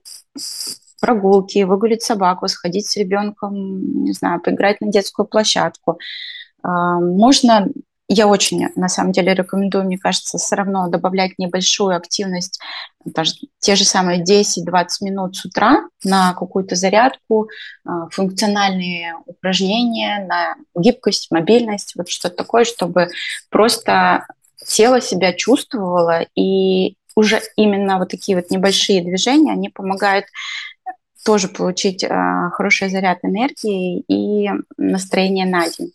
прогулки, 1.01 1.63
выгулить 1.63 2.03
собаку, 2.03 2.47
сходить 2.47 2.87
с 2.87 2.97
ребенком, 2.97 4.03
не 4.03 4.11
знаю, 4.11 4.41
поиграть 4.41 4.81
на 4.81 4.91
детскую 4.91 5.25
площадку. 5.25 5.97
Можно 6.61 7.69
я 8.11 8.27
очень, 8.27 8.67
на 8.75 8.89
самом 8.89 9.11
деле, 9.11 9.35
рекомендую, 9.35 9.85
мне 9.85 9.99
кажется, 9.99 10.39
все 10.39 10.55
равно 10.55 10.87
добавлять 10.87 11.37
небольшую 11.37 11.95
активность, 11.95 12.59
даже 13.05 13.33
те 13.59 13.75
же 13.75 13.85
самые 13.85 14.23
10-20 14.23 14.87
минут 15.01 15.35
с 15.35 15.45
утра 15.45 15.83
на 16.03 16.33
какую-то 16.33 16.75
зарядку, 16.75 17.49
а, 17.85 18.09
функциональные 18.09 19.13
упражнения 19.27 20.25
на 20.27 20.55
гибкость, 20.75 21.29
мобильность, 21.29 21.93
вот 21.95 22.09
что-то 22.09 22.35
такое, 22.35 22.63
чтобы 22.65 23.09
просто 23.51 24.25
тело 24.65 25.01
себя 25.01 25.33
чувствовало, 25.33 26.25
и 26.35 26.95
уже 27.15 27.41
именно 27.55 27.99
вот 27.99 28.09
такие 28.09 28.35
вот 28.35 28.49
небольшие 28.49 29.03
движения, 29.03 29.51
они 29.51 29.69
помогают 29.69 30.25
тоже 31.23 31.47
получить 31.47 32.03
а, 32.03 32.49
хороший 32.49 32.89
заряд 32.89 33.19
энергии 33.21 34.03
и 34.07 34.49
настроение 34.77 35.45
на 35.45 35.69
день 35.69 35.91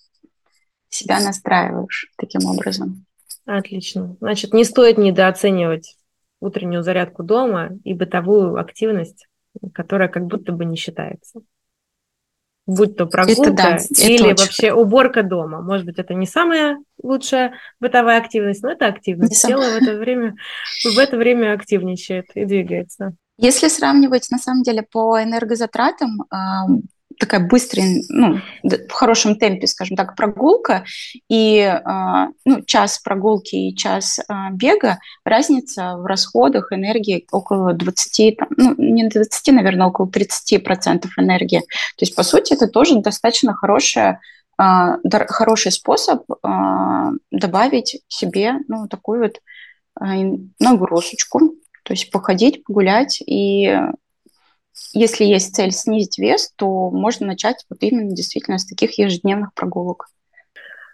себя 0.95 1.21
настраиваешь 1.21 2.11
таким 2.17 2.47
образом. 2.47 3.05
Отлично. 3.47 4.17
Значит, 4.21 4.55
не 4.55 4.65
стоит 4.65 4.99
недооценивать 4.99 5.97
утреннюю 6.41 6.83
зарядку 6.83 7.23
дома 7.23 7.71
и 7.85 7.95
бытовую 7.95 8.59
активность, 8.59 9.27
которая 9.73 10.09
как 10.09 10.27
будто 10.27 10.53
бы 10.53 10.65
не 10.65 10.77
считается. 10.77 11.41
Будь 12.67 12.97
то 12.97 13.05
прогулка 13.05 13.43
это, 13.43 13.53
да, 13.53 13.77
или 13.99 14.31
это 14.31 14.43
вообще 14.43 14.73
уборка 14.73 15.23
дома. 15.23 15.61
Может 15.61 15.85
быть, 15.85 15.99
это 15.99 16.15
не 16.15 16.27
самая 16.27 16.79
лучшая 17.03 17.55
бытовая 17.79 18.19
активность, 18.19 18.63
но 18.63 18.71
это 18.71 18.87
активность. 18.87 19.43
Тело 19.43 19.61
в 19.61 19.83
это 19.83 19.99
время 19.99 20.35
в 20.83 20.99
это 20.99 21.19
время 21.19 21.53
активничает 21.53 22.25
и 22.35 22.47
двигается. 22.47 23.15
Если 23.37 23.69
сравнивать, 23.69 24.31
на 24.31 24.39
самом 24.39 24.63
деле, 24.63 24.83
по 24.83 25.23
энергозатратам, 25.23 26.25
такая 27.19 27.41
быстрая, 27.41 28.03
ну, 28.09 28.41
в 28.63 28.93
хорошем 28.93 29.37
темпе, 29.37 29.67
скажем 29.67 29.97
так, 29.97 30.17
прогулка, 30.17 30.85
и 31.29 31.61
а, 31.61 32.29
ну, 32.45 32.63
час 32.63 32.99
прогулки 32.99 33.55
и 33.57 33.77
час 33.77 34.21
а, 34.29 34.51
бега, 34.51 34.99
разница 35.25 35.97
в 35.97 36.07
расходах 36.07 36.73
энергии 36.73 37.27
около 37.31 37.73
20, 37.73 38.37
там, 38.37 38.49
ну, 38.57 38.75
не 38.79 39.09
20, 39.09 39.55
наверное, 39.55 39.87
около 39.87 40.07
30% 40.07 41.07
энергии. 41.19 41.61
То 41.61 42.01
есть, 42.01 42.15
по 42.15 42.23
сути, 42.23 42.55
это 42.55 42.67
тоже 42.69 43.01
достаточно 43.01 43.55
хорошая 43.55 44.21
а, 44.57 44.99
хороший 45.29 45.73
способ 45.73 46.23
добавить 47.33 48.03
себе 48.09 48.55
ну, 48.69 48.87
такую 48.87 49.23
вот 49.23 49.41
нагрузочку, 50.61 51.55
то 51.85 51.93
есть 51.93 52.11
походить, 52.11 52.65
погулять. 52.65 53.23
И 53.25 53.77
если 54.93 55.25
есть 55.25 55.55
цель 55.55 55.73
снизить 55.73 56.19
вес, 56.19 56.53
то 56.57 56.91
можно 56.91 57.27
начать 57.27 57.65
вот 57.69 57.83
именно 57.83 58.13
действительно 58.13 58.59
с 58.59 58.67
таких 58.67 58.99
ежедневных 58.99 59.55
прогулок. 59.55 60.09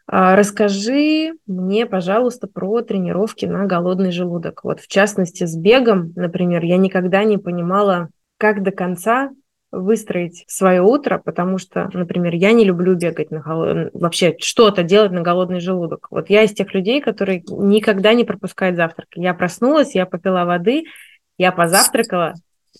Расскажи 0.06 1.34
мне, 1.46 1.86
пожалуйста, 1.86 2.48
про 2.48 2.82
тренировки 2.82 3.46
на 3.46 3.66
голодный 3.66 4.10
желудок. 4.10 4.64
Вот 4.64 4.80
в 4.80 4.88
частности 4.88 5.44
с 5.44 5.56
бегом, 5.56 6.12
например, 6.16 6.64
я 6.64 6.78
никогда 6.78 7.22
не 7.22 7.38
понимала, 7.38 8.08
как 8.36 8.62
до 8.62 8.72
конца 8.72 9.30
выстроить 9.70 10.44
свое 10.48 10.82
утро, 10.82 11.22
потому 11.24 11.58
что, 11.58 11.88
например, 11.92 12.34
я 12.34 12.50
не 12.50 12.64
люблю 12.64 12.96
бегать 12.96 13.30
на 13.30 13.38
голод... 13.40 13.90
вообще 13.92 14.34
что-то 14.40 14.82
делать 14.82 15.12
на 15.12 15.20
голодный 15.20 15.60
желудок. 15.60 16.08
Вот 16.10 16.28
я 16.28 16.42
из 16.42 16.52
тех 16.52 16.74
людей, 16.74 17.00
которые 17.00 17.44
никогда 17.46 18.12
не 18.12 18.24
пропускают 18.24 18.74
завтрак. 18.74 19.08
Я 19.14 19.32
проснулась, 19.32 19.94
я 19.94 20.06
попила 20.06 20.44
воды, 20.44 20.86
я 21.38 21.52
позавтракала, 21.52 22.34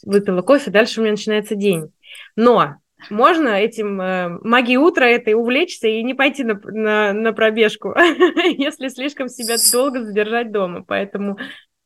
выпила 0.05 0.43
кофе, 0.43 0.71
дальше 0.71 1.01
у 1.01 1.03
меня 1.03 1.13
начинается 1.13 1.55
день. 1.55 1.93
Но 2.37 2.77
можно 3.09 3.49
этим 3.49 4.01
э, 4.01 4.29
магией 4.43 4.77
утра 4.77 5.07
этой 5.07 5.35
увлечься 5.35 5.89
и 5.89 6.03
не 6.03 6.15
пойти 6.15 6.45
на, 6.45 6.61
на, 6.65 7.13
на 7.13 7.33
пробежку, 7.33 7.95
если 8.59 8.89
слишком 8.89 9.29
себя 9.29 9.57
долго 9.73 10.05
задержать 10.05 10.53
дома. 10.53 10.85
Поэтому 10.87 11.39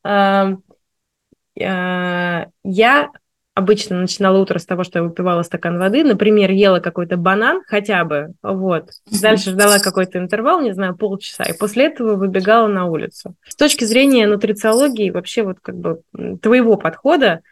э, 0.05 0.57
э, 1.61 2.47
я 2.65 3.11
обычно 3.55 4.01
начинала 4.01 4.39
утро 4.39 4.59
с 4.59 4.67
того, 4.67 4.83
что 4.83 4.99
я 4.99 5.05
выпивала 5.05 5.43
стакан 5.43 5.79
воды, 5.79 6.03
например, 6.03 6.51
ела 6.51 6.81
какой-то 6.81 7.17
банан 7.17 7.63
хотя 7.67 8.05
бы, 8.05 8.35
вот, 8.43 8.91
дальше 9.23 9.51
ждала 9.51 9.79
какой-то 9.79 10.19
интервал, 10.19 10.61
не 10.61 10.73
знаю, 10.73 10.97
полчаса, 10.97 11.45
и 11.45 11.57
после 11.57 11.87
этого 11.87 12.17
выбегала 12.17 12.67
на 12.67 12.87
улицу. 12.87 13.37
С 13.47 13.55
точки 13.55 13.85
зрения 13.85 14.27
нутрициологии, 14.27 15.11
вообще 15.11 15.45
вот 15.45 15.59
как 15.63 15.77
бы 15.77 16.01
твоего 16.43 16.77
подхода, 16.77 17.43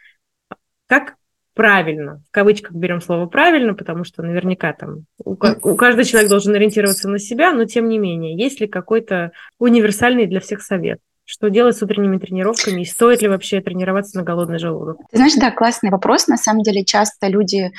как 0.87 1.15
правильно, 1.53 2.21
в 2.27 2.31
кавычках 2.31 2.71
берем 2.71 3.01
слово 3.01 3.27
правильно, 3.27 3.73
потому 3.73 4.03
что 4.03 4.23
наверняка 4.23 4.73
там 4.73 5.05
у, 5.23 5.31
у 5.31 5.75
каждый 5.75 6.05
человек 6.05 6.29
должен 6.29 6.55
ориентироваться 6.55 7.09
на 7.09 7.19
себя, 7.19 7.53
но 7.53 7.65
тем 7.65 7.89
не 7.89 7.99
менее, 7.99 8.35
есть 8.35 8.59
ли 8.59 8.67
какой-то 8.67 9.31
универсальный 9.59 10.25
для 10.25 10.39
всех 10.39 10.61
совет? 10.61 10.99
Что 11.25 11.49
делать 11.49 11.77
с 11.77 11.81
утренними 11.81 12.17
тренировками 12.17 12.81
и 12.81 12.85
стоит 12.85 13.21
ли 13.21 13.29
вообще 13.29 13.61
тренироваться 13.61 14.17
на 14.17 14.23
голодный 14.23 14.59
желудок? 14.59 14.97
Ты 15.09 15.17
знаешь, 15.17 15.35
да, 15.35 15.51
классный 15.51 15.89
вопрос. 15.89 16.27
На 16.27 16.35
самом 16.35 16.63
деле 16.63 16.83
часто 16.83 17.27
люди 17.27 17.71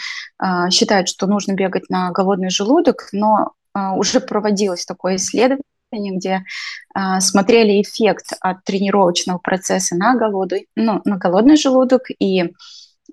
э, 0.42 0.70
считают, 0.70 1.08
что 1.08 1.26
нужно 1.26 1.52
бегать 1.52 1.90
на 1.90 2.10
голодный 2.10 2.48
желудок, 2.48 3.08
но 3.12 3.52
э, 3.74 3.90
уже 3.96 4.20
проводилось 4.20 4.86
такое 4.86 5.16
исследование, 5.16 5.62
где 5.92 6.44
э, 6.96 7.20
смотрели 7.20 7.82
эффект 7.82 8.32
от 8.40 8.64
тренировочного 8.64 9.36
процесса 9.36 9.94
на 9.94 10.16
голодный, 10.16 10.66
ну, 10.74 11.02
на 11.04 11.18
голодный 11.18 11.58
желудок 11.58 12.04
и 12.18 12.54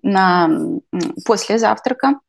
на 0.01 0.49
после 1.25 1.59
завтрака. 1.59 2.19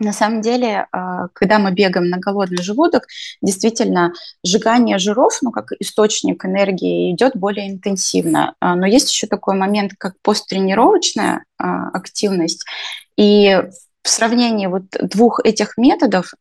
На 0.00 0.14
самом 0.14 0.40
деле, 0.40 0.86
а, 0.92 1.28
когда 1.34 1.58
мы 1.58 1.72
бегаем 1.72 2.08
на 2.08 2.18
голодный 2.18 2.62
желудок, 2.62 3.06
действительно 3.42 4.14
сжигание 4.42 4.98
жиров, 4.98 5.38
ну, 5.42 5.50
как 5.50 5.72
источник 5.78 6.42
энергии, 6.46 7.12
идет 7.12 7.36
более 7.36 7.68
интенсивно. 7.68 8.54
А, 8.60 8.74
но 8.76 8.86
есть 8.86 9.12
еще 9.12 9.26
такой 9.26 9.56
момент, 9.56 9.92
как 9.98 10.14
посттренировочная 10.22 11.44
а, 11.58 11.90
активность. 11.90 12.64
И 13.18 13.62
в 14.02 14.08
сравнении 14.08 14.66
вот 14.66 14.84
двух 15.02 15.40
этих 15.44 15.76
методов 15.76 16.32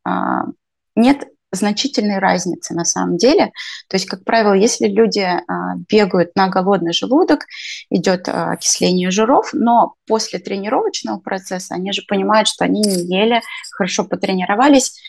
нет 0.95 1.27
значительной 1.51 2.19
разницы 2.19 2.73
на 2.73 2.85
самом 2.85 3.17
деле. 3.17 3.51
То 3.87 3.95
есть, 3.95 4.05
как 4.05 4.23
правило, 4.23 4.53
если 4.53 4.87
люди 4.87 5.21
а, 5.21 5.75
бегают 5.89 6.35
на 6.35 6.47
голодный 6.47 6.93
желудок, 6.93 7.45
идет 7.89 8.29
а, 8.29 8.51
окисление 8.51 9.11
жиров, 9.11 9.49
но 9.53 9.95
после 10.07 10.39
тренировочного 10.39 11.19
процесса 11.19 11.75
они 11.75 11.91
же 11.91 12.03
понимают, 12.07 12.47
что 12.47 12.65
они 12.65 12.81
не 12.81 13.03
ели, 13.03 13.41
хорошо 13.71 14.03
потренировались, 14.03 14.99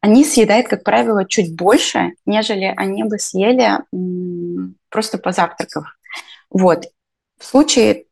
они 0.00 0.24
съедают, 0.24 0.68
как 0.68 0.84
правило, 0.84 1.24
чуть 1.24 1.56
больше, 1.56 2.12
нежели 2.26 2.72
они 2.76 3.04
бы 3.04 3.18
съели 3.18 3.78
просто 4.90 5.18
позавтракав. 5.18 5.84
Вот. 6.50 6.86
В 7.38 7.44
случае, 7.44 8.04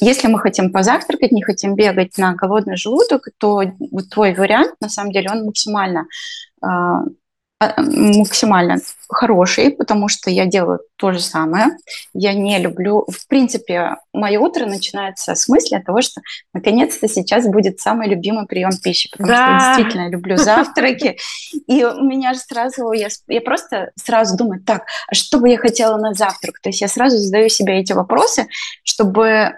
если 0.00 0.28
мы 0.28 0.38
хотим 0.38 0.72
позавтракать, 0.72 1.32
не 1.32 1.42
хотим 1.42 1.74
бегать 1.74 2.16
на 2.16 2.34
голодный 2.34 2.76
желудок, 2.76 3.28
то 3.38 3.62
вот 3.90 4.10
твой 4.10 4.34
вариант, 4.34 4.74
на 4.80 4.88
самом 4.88 5.12
деле, 5.12 5.30
он 5.30 5.44
максимально 5.44 6.06
а, 6.62 7.02
максимально 7.76 8.78
хороший, 9.08 9.70
потому 9.70 10.08
что 10.08 10.30
я 10.30 10.46
делаю 10.46 10.80
то 10.96 11.12
же 11.12 11.20
самое. 11.20 11.68
Я 12.14 12.32
не 12.34 12.58
люблю... 12.58 13.04
В 13.08 13.28
принципе, 13.28 13.96
мое 14.12 14.40
утро 14.40 14.66
начинается 14.66 15.34
с 15.34 15.48
мысли 15.48 15.78
того, 15.84 16.00
что 16.00 16.20
наконец-то 16.54 17.08
сейчас 17.08 17.46
будет 17.46 17.80
самый 17.80 18.08
любимый 18.08 18.46
прием 18.46 18.70
пищи, 18.82 19.10
потому 19.10 19.28
да. 19.28 19.34
что 19.34 19.52
я 19.52 19.76
действительно 19.76 20.08
люблю 20.08 20.36
завтраки. 20.38 21.18
И 21.66 21.84
у 21.84 22.02
меня 22.02 22.34
же 22.34 22.40
сразу... 22.40 22.92
Я, 22.92 23.08
я 23.28 23.40
просто 23.40 23.90
сразу 23.96 24.36
думаю, 24.36 24.62
так, 24.62 24.84
а 25.08 25.14
что 25.14 25.38
бы 25.38 25.48
я 25.48 25.58
хотела 25.58 25.96
на 25.98 26.14
завтрак? 26.14 26.60
То 26.60 26.70
есть 26.70 26.80
я 26.80 26.88
сразу 26.88 27.18
задаю 27.18 27.48
себе 27.48 27.80
эти 27.80 27.92
вопросы, 27.92 28.46
чтобы 28.84 29.54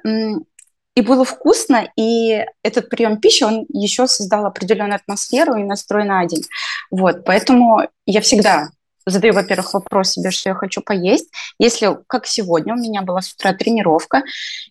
и 0.94 1.02
было 1.02 1.24
вкусно, 1.24 1.88
и 1.96 2.44
этот 2.62 2.88
прием 2.88 3.18
пищи, 3.18 3.42
он 3.44 3.66
еще 3.68 4.06
создал 4.06 4.46
определенную 4.46 4.96
атмосферу 4.96 5.56
и 5.56 5.64
настрой 5.64 6.04
на 6.04 6.24
день. 6.26 6.44
Вот, 6.90 7.24
поэтому 7.24 7.88
я 8.06 8.20
всегда 8.20 8.68
задаю, 9.06 9.34
во-первых, 9.34 9.74
вопрос 9.74 10.12
себе, 10.12 10.30
что 10.30 10.50
я 10.50 10.54
хочу 10.54 10.80
поесть. 10.80 11.30
Если, 11.58 11.98
как 12.06 12.26
сегодня, 12.26 12.74
у 12.74 12.78
меня 12.78 13.02
была 13.02 13.20
с 13.20 13.32
утра 13.32 13.52
тренировка, 13.52 14.22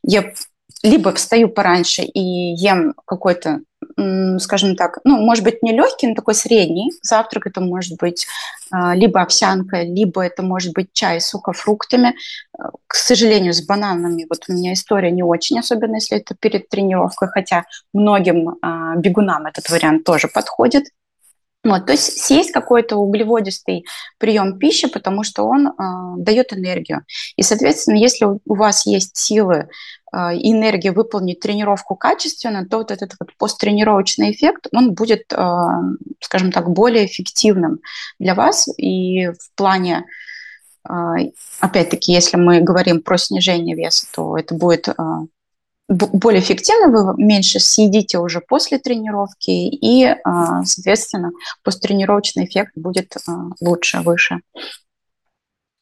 я 0.02 0.34
либо 0.82 1.14
встаю 1.14 1.50
пораньше 1.50 2.02
и 2.02 2.20
ем 2.20 2.94
какой-то 3.06 3.62
скажем 4.40 4.76
так, 4.76 5.00
ну, 5.04 5.18
может 5.22 5.44
быть, 5.44 5.62
не 5.62 5.72
легкий, 5.72 6.08
но 6.08 6.16
такой 6.16 6.36
средний 6.36 6.92
завтрак. 7.02 7.48
Это 7.48 7.62
может 7.62 7.98
быть 8.00 8.28
а, 8.72 8.96
либо 8.96 9.22
овсянка, 9.22 9.82
либо 9.82 10.22
это 10.26 10.42
может 10.42 10.74
быть 10.74 10.94
чай 10.94 11.22
с 11.22 11.28
сухофруктами. 11.28 12.16
К 12.88 12.96
сожалению, 12.96 13.54
с 13.54 13.66
бананами 13.66 14.26
вот 14.30 14.46
у 14.48 14.54
меня 14.54 14.74
история 14.74 15.12
не 15.12 15.24
очень, 15.24 15.60
особенно 15.60 15.96
если 15.96 16.18
это 16.18 16.36
перед 16.36 16.70
тренировкой, 16.70 17.28
хотя 17.30 17.66
многим 17.94 18.58
а, 18.62 18.96
бегунам 18.96 19.46
этот 19.46 19.70
вариант 19.70 20.04
тоже 20.06 20.28
подходит. 20.28 20.86
Вот, 21.64 21.86
то 21.86 21.94
есть 21.94 22.20
съесть 22.20 22.52
какой-то 22.52 22.98
углеводистый 22.98 23.86
прием 24.18 24.60
пищи, 24.60 24.90
потому 24.90 25.24
что 25.24 25.44
он 25.44 25.68
э, 25.68 25.72
дает 26.18 26.52
энергию. 26.52 27.06
И, 27.38 27.42
соответственно, 27.42 27.96
если 27.96 28.26
у 28.26 28.56
вас 28.56 28.86
есть 28.86 29.16
силы 29.16 29.70
и 30.14 30.52
энергия 30.52 30.92
выполнить 30.92 31.40
тренировку 31.40 31.96
качественно, 31.96 32.66
то 32.68 32.78
вот 32.78 32.92
этот 32.92 33.16
вот 33.20 33.30
посттренировочный 33.38 34.32
эффект, 34.32 34.68
он 34.72 34.94
будет, 34.94 35.32
э, 35.34 35.68
скажем 36.22 36.52
так, 36.52 36.70
более 36.70 37.06
эффективным 37.06 37.80
для 38.20 38.36
вас. 38.36 38.68
И 38.78 39.28
в 39.28 39.56
плане, 39.56 40.06
э, 40.88 40.94
опять-таки, 41.60 42.12
если 42.12 42.38
мы 42.38 42.62
говорим 42.62 43.02
про 43.02 43.18
снижение 43.18 43.76
веса, 43.76 44.06
то 44.14 44.38
это 44.38 44.54
будет 44.56 44.90
более 45.90 46.42
эффективно, 46.42 46.88
вы 46.88 47.24
меньше 47.24 47.60
съедите 47.60 48.18
уже 48.18 48.42
после 48.42 48.80
тренировки, 48.80 49.50
и, 49.50 50.06
а, 50.24 50.64
соответственно, 50.64 51.32
посттренировочный 51.64 52.46
эффект 52.46 52.72
будет 52.76 53.16
а, 53.28 53.50
лучше, 53.60 54.00
выше. 54.02 54.40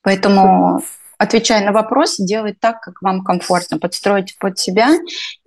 Поэтому, 0.02 0.82
отвечая 1.22 1.64
на 1.64 1.72
вопрос, 1.72 2.18
делать 2.18 2.60
так, 2.60 2.82
как 2.82 3.00
вам 3.04 3.24
комфортно, 3.24 3.78
подстроить 3.78 4.36
под 4.40 4.58
себя. 4.58 4.90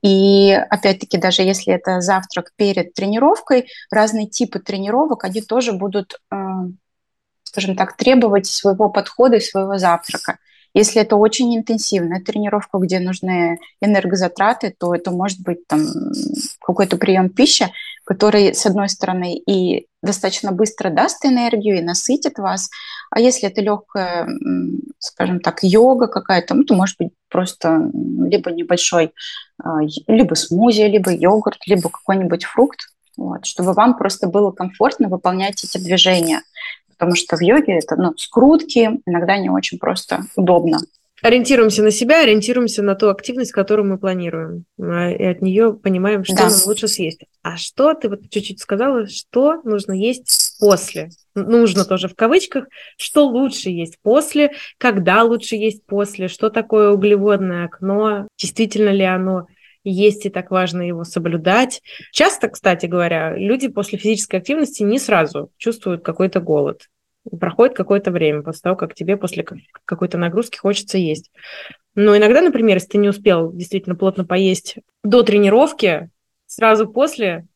И, 0.05 0.53
опять-таки, 0.71 1.19
даже 1.19 1.43
если 1.43 1.75
это 1.75 2.01
завтрак 2.01 2.53
перед 2.55 2.95
тренировкой, 2.95 3.67
разные 3.91 4.29
типы 4.29 4.61
тренировок, 4.61 5.25
они 5.25 5.41
тоже 5.41 5.73
будут, 5.73 6.21
а, 6.31 6.67
скажем 7.43 7.75
так, 7.75 7.97
требовать 7.97 8.47
своего 8.47 8.89
подхода 8.89 9.37
и 9.37 9.41
своего 9.41 9.77
завтрака. 9.77 10.39
Если 10.75 11.03
это 11.03 11.17
очень 11.17 11.57
интенсивная 11.57 12.21
тренировка, 12.21 12.79
где 12.79 13.01
нужны 13.01 13.59
энергозатраты, 13.81 14.73
то 14.79 14.95
это 14.95 15.11
может 15.11 15.41
быть 15.41 15.67
там 15.67 15.85
какой-то 16.61 16.99
прием 16.99 17.31
пищи, 17.31 17.67
который, 18.05 18.55
с 18.55 18.65
одной 18.65 18.89
стороны, 18.89 19.37
и 19.37 19.87
достаточно 20.03 20.53
быстро 20.53 20.91
даст 20.91 21.25
энергию 21.25 21.79
и 21.79 21.83
насытит 21.83 22.39
вас, 22.39 22.71
а 23.11 23.21
если 23.21 23.49
это 23.49 23.61
легкая, 23.61 24.29
скажем 25.05 25.41
так, 25.41 25.61
йога 25.63 26.07
какая-то, 26.07 26.55
ну, 26.55 26.65
то 26.65 26.75
может 26.75 26.97
быть 26.99 27.11
просто 27.31 27.91
либо 27.95 28.51
небольшой, 28.51 29.13
а, 29.63 29.81
либо 30.07 30.35
смузи, 30.35 30.83
либо 30.83 31.13
йогурт, 31.13 31.59
либо 31.67 31.89
какой-нибудь 31.89 32.45
фрукт, 32.45 32.89
вот, 33.17 33.47
чтобы 33.47 33.73
вам 33.73 33.97
просто 33.97 34.27
было 34.27 34.51
комфортно 34.51 35.09
выполнять 35.09 35.63
эти 35.65 35.79
движения 35.79 36.43
потому 36.95 37.17
что 37.17 37.37
в 37.37 37.41
йоге 37.41 37.79
это 37.79 37.97
ну, 37.97 38.17
скрутки, 38.17 39.01
иногда 39.07 39.37
не 39.37 39.51
очень 39.51 39.79
просто 39.79 40.23
удобно. 40.37 40.81
Ориентируемся 41.23 41.83
на 41.83 41.91
себя, 41.91 42.23
ориентируемся 42.23 42.83
на 42.83 42.95
ту 42.95 43.09
активность, 43.09 43.53
которую 43.53 43.89
мы 43.89 43.99
планируем, 43.99 44.65
а, 44.81 45.11
и 45.11 45.25
от 45.25 45.43
нее 45.43 45.73
понимаем, 45.73 46.25
что 46.25 46.37
да. 46.37 46.49
нам 46.49 46.53
лучше 46.67 46.89
съесть. 46.89 47.21
А 47.43 47.57
что 47.57 47.95
ты 47.95 48.09
вот 48.09 48.29
чуть-чуть 48.31 48.61
сказала, 48.61 49.07
что 49.07 49.61
нужно 49.65 49.93
есть 49.93 50.57
после? 50.61 51.11
Нужно 51.35 51.85
тоже 51.85 52.09
в 52.09 52.15
кавычках, 52.15 52.67
что 52.97 53.27
лучше 53.27 53.71
есть 53.71 53.99
после, 54.03 54.53
когда 54.79 55.23
лучше 55.23 55.57
есть 55.57 55.85
после, 55.87 56.29
что 56.29 56.51
такое 56.51 56.91
углеводное 56.91 57.67
окно, 57.67 58.29
действительно 58.39 58.91
ли 58.91 59.05
оно 59.05 59.47
есть 59.85 60.25
и 60.27 60.31
так 60.31 60.51
важно 60.51 60.83
его 60.83 61.05
соблюдать. 61.05 61.83
Часто, 62.11 62.49
кстати 62.49 62.87
говоря, 62.87 63.37
люди 63.37 63.69
после 63.69 63.99
физической 63.99 64.37
активности 64.37 64.83
не 64.83 64.99
сразу 64.99 65.51
чувствуют 65.59 66.03
какой-то 66.03 66.41
голод. 66.41 66.89
Проходит 67.39 67.77
какое-то 67.77 68.11
время 68.11 68.43
после 68.43 68.61
того, 68.63 68.77
как 68.77 68.95
тебе 68.95 69.17
после 69.17 69.47
какой-то 69.85 70.19
нагрузки 70.19 70.59
хочется 70.59 70.99
есть. 70.99 71.31
Но 71.95 72.17
иногда, 72.17 72.41
например, 72.43 72.77
если 72.77 72.89
ты 72.89 72.99
не 72.99 73.09
успел 73.09 73.53
действительно 73.53 73.95
плотно 73.95 74.25
поесть 74.25 74.77
до 75.03 75.23
тренировки, 75.23 76.11
сразу 76.47 76.89
после 76.89 77.47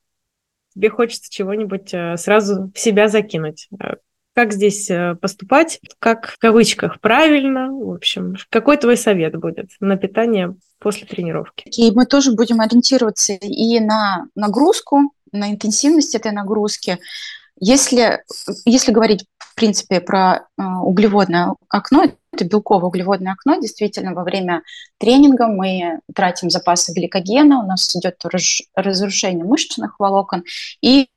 тебе 0.74 0.90
хочется 0.90 1.30
чего-нибудь 1.30 1.92
э, 1.92 2.16
сразу 2.16 2.70
в 2.74 2.78
себя 2.78 3.08
закинуть. 3.08 3.68
Э, 3.80 3.94
как 4.34 4.52
здесь 4.52 4.88
э, 4.90 5.16
поступать, 5.20 5.80
как 5.98 6.28
в 6.28 6.38
кавычках 6.38 7.00
правильно, 7.00 7.72
в 7.72 7.92
общем, 7.92 8.36
какой 8.50 8.76
твой 8.76 8.96
совет 8.96 9.36
будет 9.36 9.70
на 9.80 9.96
питание 9.96 10.54
после 10.78 11.06
тренировки? 11.06 11.68
И 11.76 11.90
мы 11.90 12.06
тоже 12.06 12.32
будем 12.32 12.60
ориентироваться 12.60 13.32
и 13.32 13.80
на 13.80 14.26
нагрузку, 14.34 15.12
на 15.32 15.50
интенсивность 15.50 16.14
этой 16.14 16.32
нагрузки. 16.32 16.98
Если, 17.60 18.22
если 18.64 18.92
говорить, 18.92 19.26
в 19.38 19.56
принципе, 19.56 20.00
про 20.00 20.46
углеводное 20.56 21.56
окно, 21.68 22.04
это 22.38 22.44
белково-углеводное 22.44 23.32
окно. 23.32 23.60
Действительно, 23.60 24.14
во 24.14 24.24
время 24.24 24.62
тренинга 24.98 25.48
мы 25.48 26.00
тратим 26.14 26.50
запасы 26.50 26.92
гликогена, 26.92 27.60
у 27.62 27.66
нас 27.66 27.94
идет 27.96 28.22
разрушение 28.74 29.44
мышечных 29.44 29.98
волокон, 29.98 30.44
и 30.80 31.08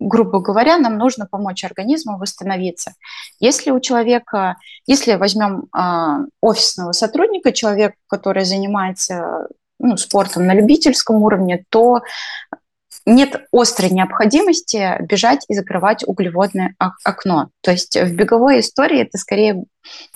грубо 0.00 0.40
говоря, 0.40 0.78
нам 0.78 0.98
нужно 0.98 1.26
помочь 1.26 1.64
организму 1.64 2.18
восстановиться. 2.18 2.94
Если 3.40 3.70
у 3.70 3.80
человека, 3.80 4.56
если 4.86 5.14
возьмем 5.14 5.66
э, 5.74 6.26
офисного 6.40 6.92
сотрудника, 6.92 7.52
человек, 7.52 7.94
который 8.08 8.44
занимается 8.44 9.48
ну, 9.78 9.96
спортом 9.96 10.46
на 10.46 10.54
любительском 10.54 11.22
уровне, 11.22 11.64
то 11.70 12.02
нет 13.06 13.46
острой 13.52 13.90
необходимости 13.90 14.96
бежать 15.02 15.44
и 15.48 15.54
закрывать 15.54 16.04
углеводное 16.06 16.74
окно. 16.78 17.50
То 17.60 17.70
есть 17.70 17.96
в 17.96 18.14
беговой 18.14 18.60
истории 18.60 19.02
это 19.02 19.18
скорее, 19.18 19.64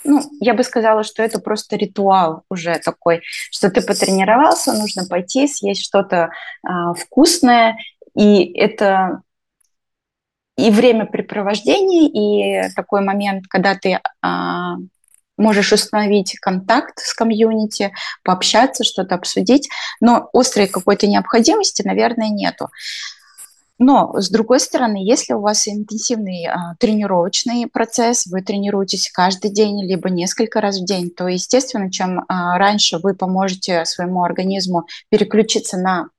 ну, 0.03 0.21
я 0.39 0.53
бы 0.53 0.63
сказала, 0.63 1.03
что 1.03 1.21
это 1.21 1.39
просто 1.39 1.75
ритуал 1.75 2.43
уже 2.49 2.79
такой, 2.79 3.21
что 3.51 3.69
ты 3.69 3.81
потренировался, 3.81 4.73
нужно 4.73 5.05
пойти 5.05 5.47
съесть 5.47 5.83
что-то 5.83 6.31
а, 6.63 6.93
вкусное, 6.93 7.77
и 8.15 8.51
это 8.53 9.21
и 10.57 10.71
времяпрепровождение, 10.71 12.09
и 12.09 12.73
такой 12.75 13.01
момент, 13.01 13.45
когда 13.47 13.75
ты 13.75 13.99
а, 14.21 14.75
можешь 15.39 15.73
установить 15.73 16.37
контакт 16.39 16.99
с 16.99 17.13
комьюнити, 17.13 17.91
пообщаться, 18.23 18.83
что-то 18.83 19.15
обсудить, 19.15 19.69
но 19.99 20.29
острой 20.33 20.67
какой-то 20.67 21.07
необходимости, 21.07 21.81
наверное, 21.85 22.29
нету. 22.29 22.69
Но, 23.81 24.13
с 24.19 24.29
другой 24.29 24.59
стороны, 24.59 24.97
если 25.01 25.33
у 25.33 25.39
вас 25.39 25.65
интенсивный 25.65 26.47
а, 26.47 26.75
тренировочный 26.79 27.65
процесс, 27.65 28.25
вы 28.27 28.41
тренируетесь 28.41 29.09
каждый 29.09 29.51
день, 29.51 29.85
либо 29.85 30.09
несколько 30.09 30.59
раз 30.59 30.79
в 30.79 30.85
день, 30.85 31.09
то, 31.09 31.29
естественно, 31.29 31.89
чем 31.89 32.25
а, 32.27 32.57
раньше 32.57 32.97
вы 32.97 33.15
поможете 33.15 33.85
своему 33.85 34.23
организму 34.23 34.85
переключиться 35.09 35.77
на 35.77 36.09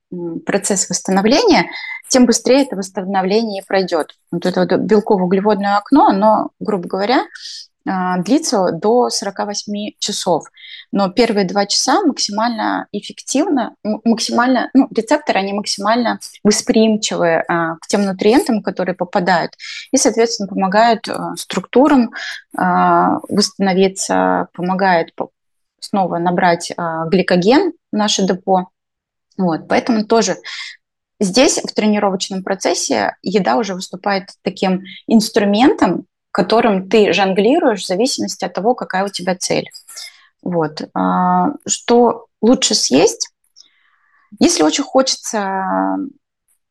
процесс 0.43 0.89
восстановления, 0.89 1.69
тем 2.09 2.25
быстрее 2.25 2.63
это 2.63 2.75
восстановление 2.75 3.63
пройдет. 3.65 4.15
Вот 4.31 4.45
это 4.45 4.61
вот 4.61 4.71
белково-углеводное 4.81 5.77
окно, 5.77 6.07
оно, 6.07 6.49
грубо 6.59 6.87
говоря, 6.87 7.25
длится 7.85 8.71
до 8.71 9.09
48 9.09 9.93
часов. 9.99 10.45
Но 10.91 11.09
первые 11.09 11.45
два 11.45 11.65
часа 11.65 12.01
максимально 12.01 12.87
эффективно, 12.91 13.75
максимально, 13.83 14.69
ну, 14.73 14.87
рецепторы, 14.95 15.39
они 15.39 15.53
максимально 15.53 16.19
восприимчивы 16.43 17.43
а, 17.47 17.75
к 17.77 17.87
тем 17.87 18.05
нутриентам, 18.05 18.61
которые 18.61 18.95
попадают, 18.95 19.53
и, 19.91 19.97
соответственно, 19.97 20.47
помогают 20.47 21.07
а, 21.07 21.35
структурам 21.37 22.11
а, 22.57 23.19
восстановиться, 23.29 24.47
помогают 24.53 25.13
снова 25.79 26.17
набрать 26.17 26.71
а, 26.75 27.05
гликоген 27.07 27.73
в 27.91 27.95
наше 27.95 28.25
депо. 28.25 28.69
Вот, 29.37 29.67
поэтому 29.67 30.05
тоже 30.05 30.37
Здесь 31.23 31.59
в 31.59 31.71
тренировочном 31.75 32.41
процессе 32.41 33.15
еда 33.21 33.57
уже 33.57 33.75
выступает 33.75 34.29
таким 34.41 34.81
инструментом, 35.05 36.07
которым 36.31 36.89
ты 36.89 37.13
жонглируешь 37.13 37.83
в 37.83 37.87
зависимости 37.87 38.45
от 38.45 38.53
того, 38.53 38.73
какая 38.73 39.05
у 39.05 39.09
тебя 39.09 39.35
цель. 39.35 39.69
Вот. 40.41 40.81
А, 40.93 41.49
что 41.67 42.27
лучше 42.41 42.73
съесть? 42.73 43.29
Если 44.39 44.63
очень 44.63 44.83
хочется 44.83 45.97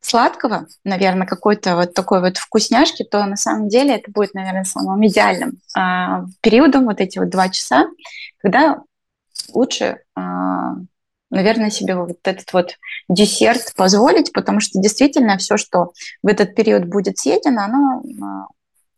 сладкого, 0.01 0.67
наверное, 0.85 1.27
какой-то 1.27 1.77
вот 1.77 1.95
такой 1.95 2.21
вот 2.21 2.39
вкусняшки, 2.39 3.05
то 3.05 3.25
на 3.27 3.37
самом 3.37 3.69
деле 3.69 3.97
это 3.97 4.11
будет, 4.11 4.35
наверное, 4.35 4.65
самым 4.65 5.07
идеальным 5.07 5.61
а, 5.77 6.25
периодом, 6.41 6.87
вот 6.87 7.01
эти 7.01 7.19
вот 7.19 7.29
два 7.29 7.51
часа, 7.51 7.87
когда 8.39 8.83
лучше, 9.53 9.99
а, 10.15 10.75
наверное, 11.31 11.71
себе 11.71 11.97
вот 11.97 12.17
этот 12.25 12.51
вот 12.55 12.79
десерт 13.09 13.75
позволить, 13.77 14.33
потому 14.33 14.61
что 14.61 14.81
действительно 14.81 15.37
все, 15.37 15.59
что 15.59 15.93
в 16.23 16.29
этот 16.29 16.55
период 16.55 16.87
будет 16.87 17.19
съедено, 17.19 17.63
оно 17.63 18.49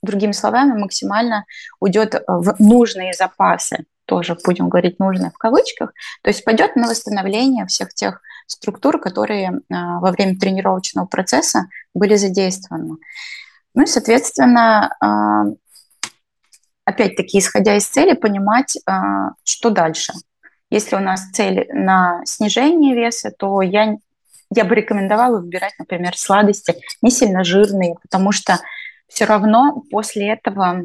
другими 0.03 0.33
словами, 0.33 0.79
максимально 0.79 1.45
уйдет 1.81 2.23
в 2.27 2.57
нужные 2.59 3.13
запасы, 3.13 3.85
тоже 4.07 4.37
будем 4.45 4.69
говорить 4.69 4.99
нужные 4.99 5.31
в 5.31 5.39
кавычках, 5.39 5.93
то 6.23 6.29
есть 6.29 6.45
пойдет 6.45 6.77
на 6.77 6.89
восстановление 6.89 7.67
всех 7.67 7.95
тех 7.95 8.21
структур, 8.47 9.01
которые 9.01 9.61
а, 9.71 10.01
во 10.01 10.11
время 10.11 10.39
тренировочного 10.39 11.07
процесса 11.07 11.67
были 11.95 12.17
задействованы. 12.17 12.97
Ну 13.75 13.83
и, 13.83 13.87
соответственно, 13.87 14.95
а, 15.01 15.45
опять-таки, 16.85 17.39
исходя 17.39 17.77
из 17.77 17.87
цели, 17.87 18.15
понимать, 18.15 18.77
что 19.45 19.71
дальше. 19.71 20.13
Если 20.71 20.97
у 20.97 21.01
нас 21.01 21.31
цель 21.33 21.69
на 21.73 22.23
снижение 22.25 22.95
веса, 22.95 23.31
то 23.31 23.61
я, 23.63 23.97
я 24.55 24.65
бы 24.65 24.75
рекомендовала 24.75 25.39
выбирать, 25.39 25.75
например, 25.79 26.17
сладости 26.17 26.75
не 27.03 27.11
сильно 27.11 27.45
жирные, 27.45 27.97
потому 28.03 28.33
что 28.33 28.59
все 29.13 29.25
равно 29.27 29.83
после 29.91 30.33
этого 30.33 30.85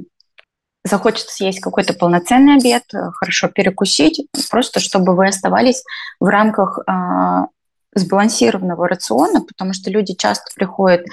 захочется 0.84 1.34
съесть 1.34 1.60
какой-то 1.60 1.94
полноценный 1.94 2.56
обед, 2.56 2.84
э, 2.94 3.12
хорошо 3.14 3.48
перекусить, 3.48 4.28
просто 4.50 4.80
чтобы 4.80 5.16
вы 5.16 5.28
оставались 5.28 5.84
в 6.20 6.26
рамках 6.26 6.80
э, 6.80 7.46
сбалансированного 7.96 8.88
рациона, 8.88 9.42
потому 9.42 9.74
что 9.74 9.90
люди 9.90 10.14
часто 10.14 10.52
приходят 10.56 11.06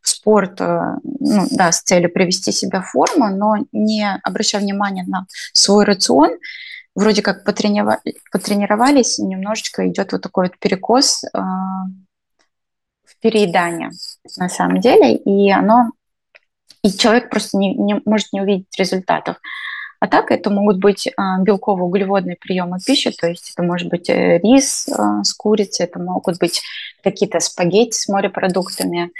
в 0.00 0.08
спорт 0.08 0.60
э, 0.60 0.96
ну, 1.02 1.46
да, 1.50 1.72
с 1.72 1.82
целью 1.82 2.12
привести 2.12 2.52
себя 2.52 2.82
в 2.82 2.90
форму, 2.90 3.28
но 3.28 3.56
не 3.72 4.18
обращая 4.22 4.60
внимания 4.60 5.04
на 5.06 5.26
свой 5.52 5.84
рацион, 5.84 6.30
вроде 6.94 7.22
как 7.22 7.44
потренировали, 7.44 8.16
потренировались, 8.30 9.18
немножечко 9.18 9.88
идет 9.88 10.12
вот 10.12 10.22
такой 10.22 10.48
вот 10.48 10.58
перекос 10.58 11.24
э, 11.24 11.38
в 11.38 13.18
переедание 13.20 13.90
на 14.36 14.48
самом 14.48 14.80
деле, 14.80 15.16
и 15.16 15.50
оно 15.50 15.90
и 16.82 16.90
человек 16.90 17.30
просто 17.30 17.58
не, 17.58 17.74
не 17.74 18.00
может 18.04 18.32
не 18.32 18.40
увидеть 18.40 18.78
результатов. 18.78 19.36
А 20.00 20.06
так 20.06 20.30
это 20.30 20.48
могут 20.48 20.78
быть 20.78 21.08
а, 21.16 21.42
белково-углеводные 21.42 22.36
приемы 22.40 22.78
пищи, 22.84 23.10
то 23.10 23.28
есть 23.28 23.52
это 23.52 23.62
может 23.62 23.90
быть 23.90 24.08
э, 24.08 24.38
рис 24.38 24.88
а, 24.88 25.22
с 25.22 25.34
курицей, 25.34 25.84
это 25.84 25.98
могут 25.98 26.38
быть 26.38 26.62
какие-то 27.04 27.38
спагетти 27.40 27.98
с 27.98 28.08
морепродуктами. 28.08 29.10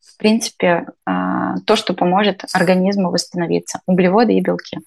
В 0.00 0.16
принципе, 0.16 0.86
а, 1.04 1.56
то, 1.66 1.74
что 1.74 1.92
поможет 1.92 2.44
организму 2.52 3.10
восстановиться, 3.10 3.80
углеводы 3.86 4.34
и 4.34 4.40
белки. 4.40 4.78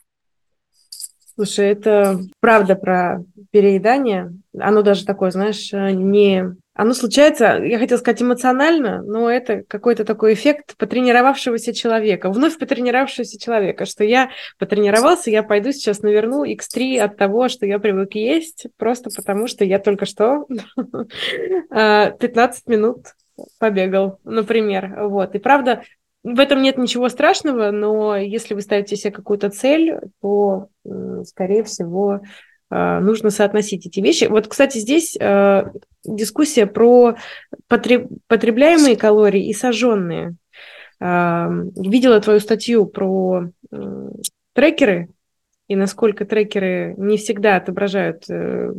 Слушай, 1.41 1.69
это 1.69 2.19
правда 2.39 2.75
про 2.75 3.23
переедание. 3.49 4.31
Оно 4.59 4.83
даже 4.83 5.07
такое, 5.07 5.31
знаешь, 5.31 5.71
не 5.73 6.55
оно 6.75 6.93
случается, 6.93 7.57
я 7.63 7.79
хотела 7.79 7.97
сказать, 7.97 8.21
эмоционально, 8.21 9.01
но 9.01 9.27
это 9.27 9.63
какой-то 9.67 10.05
такой 10.05 10.35
эффект 10.35 10.75
потренировавшегося 10.77 11.73
человека, 11.73 12.29
вновь 12.29 12.59
потренировавшегося 12.59 13.39
человека, 13.39 13.85
что 13.85 14.03
я 14.03 14.29
потренировался, 14.59 15.31
я 15.31 15.41
пойду 15.41 15.71
сейчас 15.71 16.03
наверну 16.03 16.45
x3 16.45 16.99
от 16.99 17.17
того, 17.17 17.49
что 17.49 17.65
я 17.65 17.79
привык 17.79 18.13
есть, 18.13 18.67
просто 18.77 19.09
потому 19.09 19.47
что 19.47 19.65
я 19.65 19.79
только 19.79 20.05
что 20.05 20.45
15 20.47 21.69
а, 21.71 22.51
минут 22.71 23.15
побегал, 23.57 24.19
например. 24.23 25.07
Вот. 25.07 25.33
И 25.33 25.39
правда, 25.39 25.81
в 26.23 26.39
этом 26.39 26.61
нет 26.61 26.77
ничего 26.77 27.09
страшного, 27.09 27.71
но 27.71 28.15
если 28.15 28.53
вы 28.53 28.61
ставите 28.61 28.95
себе 28.95 29.11
какую-то 29.11 29.49
цель, 29.49 29.95
то, 30.21 30.67
скорее 31.25 31.63
всего, 31.63 32.21
а, 32.69 32.99
нужно 32.99 33.31
соотносить 33.31 33.85
эти 33.85 33.99
вещи. 33.99 34.25
Вот, 34.25 34.47
кстати, 34.47 34.77
здесь 34.77 35.17
а, 35.19 35.71
дискуссия 36.05 36.67
про 36.67 37.15
потребляемые 37.67 38.95
калории 38.95 39.47
и 39.47 39.53
сожженные. 39.53 40.35
видела 40.99 42.21
твою 42.21 42.39
статью 42.39 42.85
про 42.85 43.49
трекеры 44.53 45.09
и 45.67 45.75
насколько 45.75 46.25
трекеры 46.25 46.95
не 46.97 47.17
всегда 47.17 47.55
отображают 47.55 48.29
э, 48.29 48.73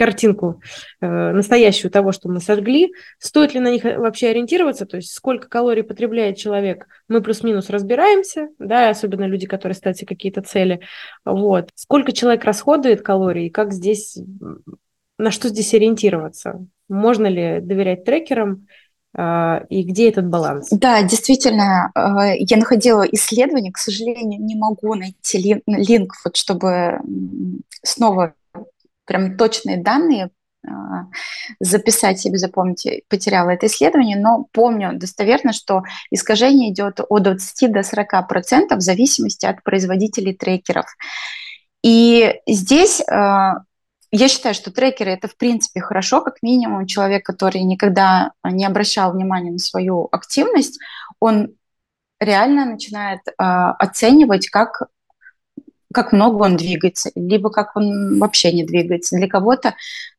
картинку 0.00 0.62
э, 1.02 1.32
настоящую 1.32 1.90
того, 1.90 2.12
что 2.12 2.30
мы 2.30 2.40
сожгли, 2.40 2.90
стоит 3.18 3.52
ли 3.52 3.60
на 3.60 3.70
них 3.70 3.84
вообще 3.84 4.28
ориентироваться, 4.28 4.86
то 4.86 4.96
есть 4.96 5.12
сколько 5.12 5.46
калорий 5.46 5.82
потребляет 5.82 6.38
человек, 6.38 6.86
мы 7.06 7.20
плюс-минус 7.20 7.68
разбираемся, 7.68 8.48
да, 8.58 8.88
особенно 8.88 9.24
люди, 9.24 9.46
которые 9.46 9.76
ставят 9.76 9.98
себе 9.98 10.06
какие-то 10.06 10.40
цели, 10.40 10.80
вот, 11.26 11.68
сколько 11.74 12.12
человек 12.12 12.44
расходует 12.44 13.02
калорий, 13.02 13.50
как 13.50 13.74
здесь, 13.74 14.16
на 15.18 15.30
что 15.30 15.50
здесь 15.50 15.74
ориентироваться, 15.74 16.64
можно 16.88 17.26
ли 17.26 17.60
доверять 17.60 18.04
трекерам, 18.04 18.66
э, 19.14 19.66
и 19.68 19.82
где 19.82 20.08
этот 20.08 20.28
баланс? 20.28 20.70
Да, 20.70 21.02
действительно, 21.02 21.92
э, 21.94 22.38
я 22.38 22.56
находила 22.56 23.02
исследование, 23.02 23.70
к 23.70 23.76
сожалению, 23.76 24.40
не 24.40 24.54
могу 24.54 24.94
найти 24.94 25.62
линк, 25.66 26.14
вот, 26.24 26.36
чтобы 26.36 27.00
снова 27.82 28.32
прям 29.10 29.36
точные 29.36 29.76
данные 29.76 30.30
а, 30.64 31.06
записать 31.58 32.20
себе, 32.20 32.38
запомнить, 32.38 32.86
потеряла 33.08 33.50
это 33.50 33.66
исследование, 33.66 34.16
но 34.16 34.46
помню 34.52 34.92
достоверно, 34.94 35.52
что 35.52 35.82
искажение 36.12 36.70
идет 36.70 37.00
от 37.08 37.22
20 37.24 37.72
до 37.72 37.82
40 37.82 38.28
процентов 38.28 38.78
в 38.78 38.82
зависимости 38.82 39.46
от 39.46 39.64
производителей 39.64 40.32
трекеров. 40.32 40.86
И 41.82 42.36
здесь 42.46 43.02
а, 43.10 43.64
я 44.12 44.28
считаю, 44.28 44.54
что 44.54 44.70
трекеры 44.70 45.10
это 45.10 45.26
в 45.26 45.36
принципе 45.36 45.80
хорошо, 45.80 46.20
как 46.20 46.36
минимум 46.40 46.86
человек, 46.86 47.26
который 47.26 47.62
никогда 47.62 48.30
не 48.44 48.64
обращал 48.64 49.12
внимания 49.12 49.50
на 49.50 49.58
свою 49.58 50.08
активность, 50.12 50.78
он 51.18 51.56
реально 52.20 52.64
начинает 52.64 53.20
э, 53.26 53.32
оценивать, 53.38 54.50
как 54.50 54.82
как 55.92 56.12
много 56.12 56.44
он 56.44 56.56
двигается, 56.56 57.10
либо 57.14 57.50
как 57.50 57.76
он 57.76 58.18
вообще 58.18 58.52
не 58.52 58.64
двигается. 58.64 59.16
Для 59.16 59.26
кого-то 59.26 59.74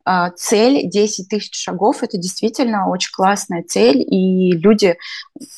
э, 0.05 0.27
цель 0.36 0.89
10 0.89 1.29
тысяч 1.29 1.55
шагов– 1.55 1.97
это 2.03 2.17
действительно 2.17 2.89
очень 2.89 3.12
классная 3.13 3.63
цель, 3.63 4.01
и 4.01 4.51
люди, 4.51 4.97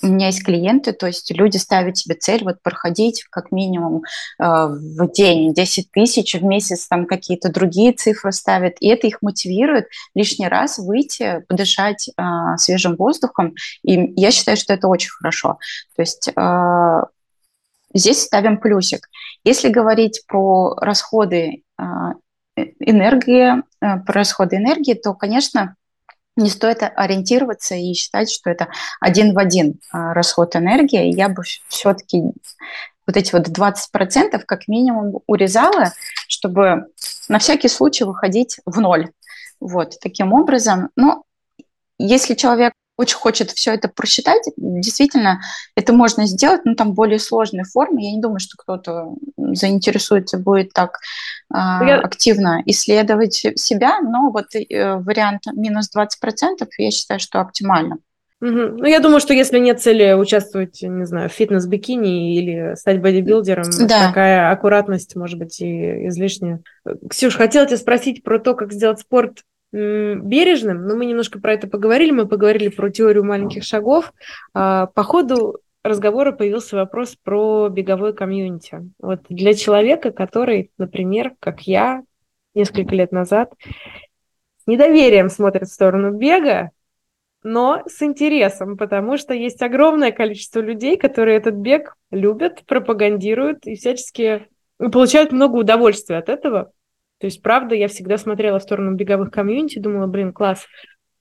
у 0.04 0.08
меня 0.08 0.28
есть 0.28 0.44
клиенты, 0.44 0.94
то 0.94 1.08
есть 1.08 1.32
люди 1.32 1.58
ставят 1.58 1.98
себе 1.98 2.16
цель 2.16 2.44
вот 2.44 2.62
проходить 2.62 3.26
как 3.32 3.52
минимум 3.52 4.04
э, 4.40 4.44
в 4.44 5.12
день 5.12 5.54
10 5.54 5.92
тысяч, 5.92 6.36
в 6.36 6.44
месяц 6.44 6.88
там 6.88 7.08
какие-то 7.08 7.50
другие 7.50 7.94
цифры 7.94 8.32
ставят, 8.32 8.76
и 8.82 8.88
это 8.90 9.08
их 9.08 9.18
мотивирует 9.22 9.88
лишний 10.14 10.48
раз 10.48 10.78
выйти, 10.78 11.44
подышать 11.48 12.10
э, 12.10 12.24
свежим 12.58 12.96
воздухом, 12.98 13.56
и 13.84 14.14
я 14.16 14.30
считаю, 14.30 14.58
что 14.58 14.74
это 14.74 14.88
очень 14.88 15.10
хорошо. 15.10 15.58
То 15.96 16.02
есть 16.02 16.30
здесь 17.94 18.24
ставим 18.24 18.58
плюсик. 18.60 19.10
Если 19.44 19.70
говорить 19.70 20.24
про 20.28 20.76
расходы 20.76 21.64
а, 21.78 22.14
э, 22.56 22.64
энергии, 22.80 23.60
э, 23.82 24.00
про 24.00 24.14
расходы 24.14 24.58
энергии, 24.58 24.94
то, 24.94 25.14
конечно, 25.14 25.76
не 26.36 26.50
стоит 26.50 26.80
ориентироваться 26.82 27.76
и 27.76 27.94
считать, 27.94 28.32
что 28.32 28.50
это 28.50 28.70
один 29.00 29.34
в 29.34 29.38
один 29.38 29.80
а, 29.92 30.14
расход 30.14 30.56
энергии. 30.56 31.16
Я 31.16 31.30
бы 31.30 31.44
все-таки 31.68 32.24
вот 33.06 33.18
эти 33.18 33.34
вот 33.34 33.48
20% 33.48 34.40
как 34.46 34.68
минимум 34.68 35.20
урезала, 35.28 35.94
чтобы 36.28 36.88
на 37.28 37.40
всякий 37.40 37.68
случай 37.68 38.06
выходить 38.06 38.60
в 38.66 38.80
ноль. 38.80 39.12
Вот, 39.60 39.98
таким 40.02 40.34
образом, 40.34 40.90
ну, 40.96 41.24
если 41.98 42.34
человек 42.34 42.74
очень 42.98 43.18
хочет 43.18 43.52
все 43.52 43.74
это 43.74 43.88
просчитать, 43.88 44.44
действительно, 44.56 45.42
это 45.76 45.94
можно 45.94 46.28
сделать, 46.28 46.62
но 46.64 46.76
там 46.76 46.94
более 46.94 47.20
сложной 47.20 47.64
форме. 47.64 48.10
Я 48.10 48.16
не 48.16 48.22
думаю, 48.22 48.40
что 48.40 48.56
кто-то 48.58 49.16
заинтересуется, 49.38 50.38
будет 50.38 50.74
так 50.74 51.00
э, 51.52 51.58
я... 51.58 52.00
активно 52.00 52.62
исследовать 52.66 53.34
себя, 53.56 54.00
но 54.02 54.32
вот 54.32 54.56
э, 54.56 54.96
вариант 54.98 55.44
минус 55.54 55.90
20% 55.96 56.68
я 56.78 56.92
считаю, 56.92 57.20
что 57.20 57.42
оптимально. 57.42 57.98
Угу. 58.44 58.52
Ну, 58.52 58.86
я 58.86 59.00
думаю, 59.00 59.22
что 59.22 59.34
если 59.34 59.58
нет 59.58 59.82
цели 59.82 60.12
участвовать, 60.14 60.82
не 60.82 61.06
знаю, 61.06 61.30
в 61.30 61.34
фитнес-бикини 61.34 62.36
или 62.36 62.76
стать 62.76 63.02
бодибилдером, 63.02 63.64
да. 63.88 64.08
такая 64.10 64.52
аккуратность 64.52 65.16
может 65.16 65.40
быть 65.40 65.62
и 65.62 66.08
излишняя. 66.10 66.60
Ксюш, 67.10 67.38
хотела 67.38 67.66
тебя 67.66 67.78
спросить 67.78 68.22
про 68.22 68.40
то, 68.40 68.54
как 68.54 68.74
сделать 68.74 69.00
спорт 69.00 69.44
бережным, 69.74 70.86
но 70.86 70.96
мы 70.96 71.06
немножко 71.06 71.40
про 71.40 71.54
это 71.54 71.68
поговорили, 71.68 72.12
мы 72.12 72.28
поговорили 72.28 72.70
про 72.70 72.90
теорию 72.90 73.24
маленьких 73.24 73.64
шагов. 73.64 74.14
А, 74.54 74.86
по 74.88 75.04
ходу 75.04 75.60
разговора 75.84 76.32
появился 76.32 76.76
вопрос 76.76 77.16
про 77.16 77.70
беговой 77.70 78.14
комьюнити. 78.14 78.90
Вот 79.00 79.22
для 79.30 79.54
человека, 79.54 80.12
который, 80.12 80.72
например, 80.78 81.34
как 81.40 81.62
я, 81.62 82.04
несколько 82.54 82.94
лет 82.96 83.12
назад, 83.12 83.54
с 84.64 84.68
недоверием 84.68 85.30
смотрит 85.30 85.68
в 85.68 85.74
сторону 85.74 86.12
бега, 86.12 86.70
но 87.42 87.82
с 87.88 88.02
интересом, 88.04 88.78
потому 88.78 89.18
что 89.18 89.34
есть 89.34 89.62
огромное 89.62 90.12
количество 90.12 90.60
людей, 90.60 90.98
которые 90.98 91.38
этот 91.38 91.56
бег 91.56 91.96
любят, 92.12 92.64
пропагандируют 92.66 93.66
и 93.66 93.76
всячески 93.76 94.48
получают 94.78 95.32
много 95.32 95.58
удовольствия 95.58 96.18
от 96.18 96.30
этого. 96.30 96.72
То 97.24 97.28
есть, 97.28 97.42
правда, 97.42 97.74
я 97.74 97.88
всегда 97.88 98.18
смотрела 98.18 98.60
в 98.60 98.64
сторону 98.64 98.96
беговых 98.96 99.32
комьюнити, 99.32 99.80
думала, 99.80 100.08
блин, 100.08 100.34
класс, 100.34 100.68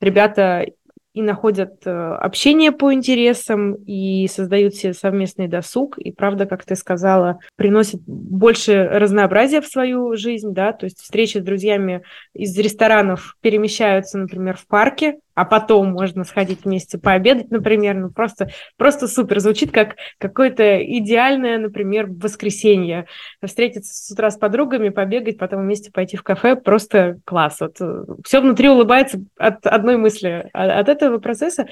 ребята 0.00 0.66
и 1.14 1.22
находят 1.22 1.86
э, 1.86 1.90
общение 1.90 2.72
по 2.72 2.92
интересам, 2.92 3.74
и 3.86 4.26
создают 4.26 4.74
себе 4.74 4.94
совместный 4.94 5.46
досуг, 5.46 5.98
и, 5.98 6.10
правда, 6.10 6.46
как 6.46 6.64
ты 6.64 6.74
сказала, 6.74 7.38
приносит 7.54 8.00
больше 8.04 8.88
разнообразия 8.88 9.60
в 9.60 9.68
свою 9.68 10.16
жизнь, 10.16 10.52
да, 10.52 10.72
то 10.72 10.86
есть 10.86 11.00
встречи 11.00 11.38
с 11.38 11.42
друзьями 11.42 12.02
из 12.34 12.58
ресторанов 12.58 13.36
перемещаются, 13.40 14.18
например, 14.18 14.56
в 14.56 14.66
парке, 14.66 15.20
а 15.34 15.44
потом 15.44 15.92
можно 15.92 16.24
сходить 16.24 16.64
вместе 16.64 16.98
пообедать, 16.98 17.50
например, 17.50 17.96
ну 17.96 18.10
просто, 18.10 18.50
просто 18.76 19.08
супер, 19.08 19.40
звучит 19.40 19.70
как 19.70 19.96
какое-то 20.18 20.82
идеальное, 20.84 21.58
например, 21.58 22.06
воскресенье, 22.08 23.06
встретиться 23.44 23.94
с 23.94 24.10
утра 24.10 24.30
с 24.30 24.36
подругами, 24.36 24.90
побегать, 24.90 25.38
потом 25.38 25.62
вместе 25.62 25.90
пойти 25.90 26.16
в 26.16 26.22
кафе, 26.22 26.56
просто 26.56 27.18
класс, 27.24 27.60
вот 27.60 27.80
э, 27.80 28.04
все 28.24 28.40
внутри 28.40 28.68
улыбается 28.68 29.20
от 29.38 29.66
одной 29.66 29.96
мысли, 29.96 30.50
а, 30.52 30.80
от 30.80 30.88
этого 30.88 31.18
процесса. 31.18 31.66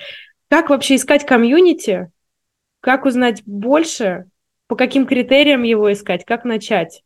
Как 0.49 0.70
вообще 0.70 0.96
искать 0.96 1.25
комьюнити, 1.27 2.11
как 2.81 3.05
узнать 3.05 3.42
больше, 3.44 4.27
по 4.66 4.77
каким 4.77 5.07
критериям 5.07 5.62
его 5.62 5.92
искать, 5.92 6.25
как 6.25 6.44
начать? 6.44 7.03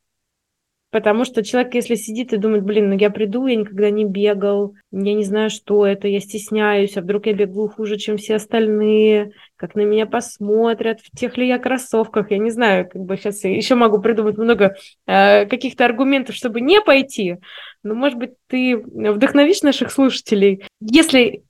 Потому 0.94 1.24
что 1.24 1.42
человек, 1.42 1.74
если 1.74 1.96
сидит 1.96 2.32
и 2.32 2.36
думает, 2.36 2.62
блин, 2.62 2.90
ну 2.90 2.96
я 2.96 3.10
приду, 3.10 3.48
я 3.48 3.56
никогда 3.56 3.90
не 3.90 4.04
бегал, 4.04 4.76
я 4.92 5.14
не 5.14 5.24
знаю, 5.24 5.50
что 5.50 5.84
это, 5.84 6.06
я 6.06 6.20
стесняюсь, 6.20 6.96
а 6.96 7.00
вдруг 7.00 7.26
я 7.26 7.32
бегу 7.32 7.66
хуже, 7.66 7.96
чем 7.96 8.16
все 8.16 8.36
остальные, 8.36 9.32
как 9.56 9.74
на 9.74 9.80
меня 9.80 10.06
посмотрят, 10.06 11.00
в 11.00 11.10
тех 11.10 11.36
ли 11.36 11.48
я 11.48 11.58
кроссовках, 11.58 12.30
я 12.30 12.38
не 12.38 12.50
знаю, 12.50 12.88
как 12.88 13.02
бы 13.02 13.16
сейчас 13.16 13.42
я 13.42 13.56
еще 13.56 13.74
могу 13.74 14.00
придумать 14.00 14.38
много 14.38 14.76
э, 15.08 15.46
каких-то 15.46 15.84
аргументов, 15.84 16.36
чтобы 16.36 16.60
не 16.60 16.80
пойти, 16.80 17.38
но, 17.82 17.96
может 17.96 18.16
быть, 18.16 18.34
ты 18.46 18.76
вдохновишь 18.76 19.62
наших 19.62 19.90
слушателей. 19.90 20.62
Если 20.80 21.42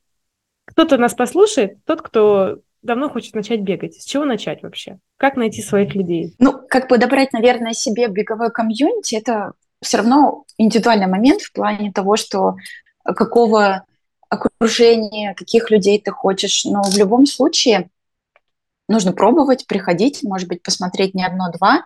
кто-то 0.64 0.96
нас 0.96 1.12
послушает, 1.12 1.84
тот, 1.84 2.00
кто 2.00 2.60
давно 2.84 3.10
хочет 3.10 3.34
начать 3.34 3.60
бегать. 3.60 3.94
С 3.94 4.04
чего 4.04 4.24
начать 4.24 4.62
вообще? 4.62 4.98
Как 5.16 5.36
найти 5.36 5.62
своих 5.62 5.94
людей? 5.94 6.34
Ну, 6.38 6.60
как 6.68 6.88
бы 6.88 6.98
добрать, 6.98 7.32
наверное, 7.32 7.72
себе 7.72 8.06
беговой 8.06 8.50
комьюнити, 8.50 9.16
это 9.16 9.52
все 9.82 9.98
равно 9.98 10.44
индивидуальный 10.58 11.06
момент 11.06 11.42
в 11.42 11.52
плане 11.52 11.92
того, 11.92 12.16
что 12.16 12.56
какого 13.04 13.84
окружения, 14.28 15.34
каких 15.34 15.70
людей 15.70 16.00
ты 16.00 16.10
хочешь. 16.10 16.64
Но 16.64 16.82
в 16.82 16.96
любом 16.96 17.26
случае 17.26 17.88
нужно 18.88 19.12
пробовать, 19.12 19.66
приходить, 19.66 20.22
может 20.22 20.48
быть, 20.48 20.62
посмотреть 20.62 21.14
не 21.14 21.24
одно-два, 21.24 21.84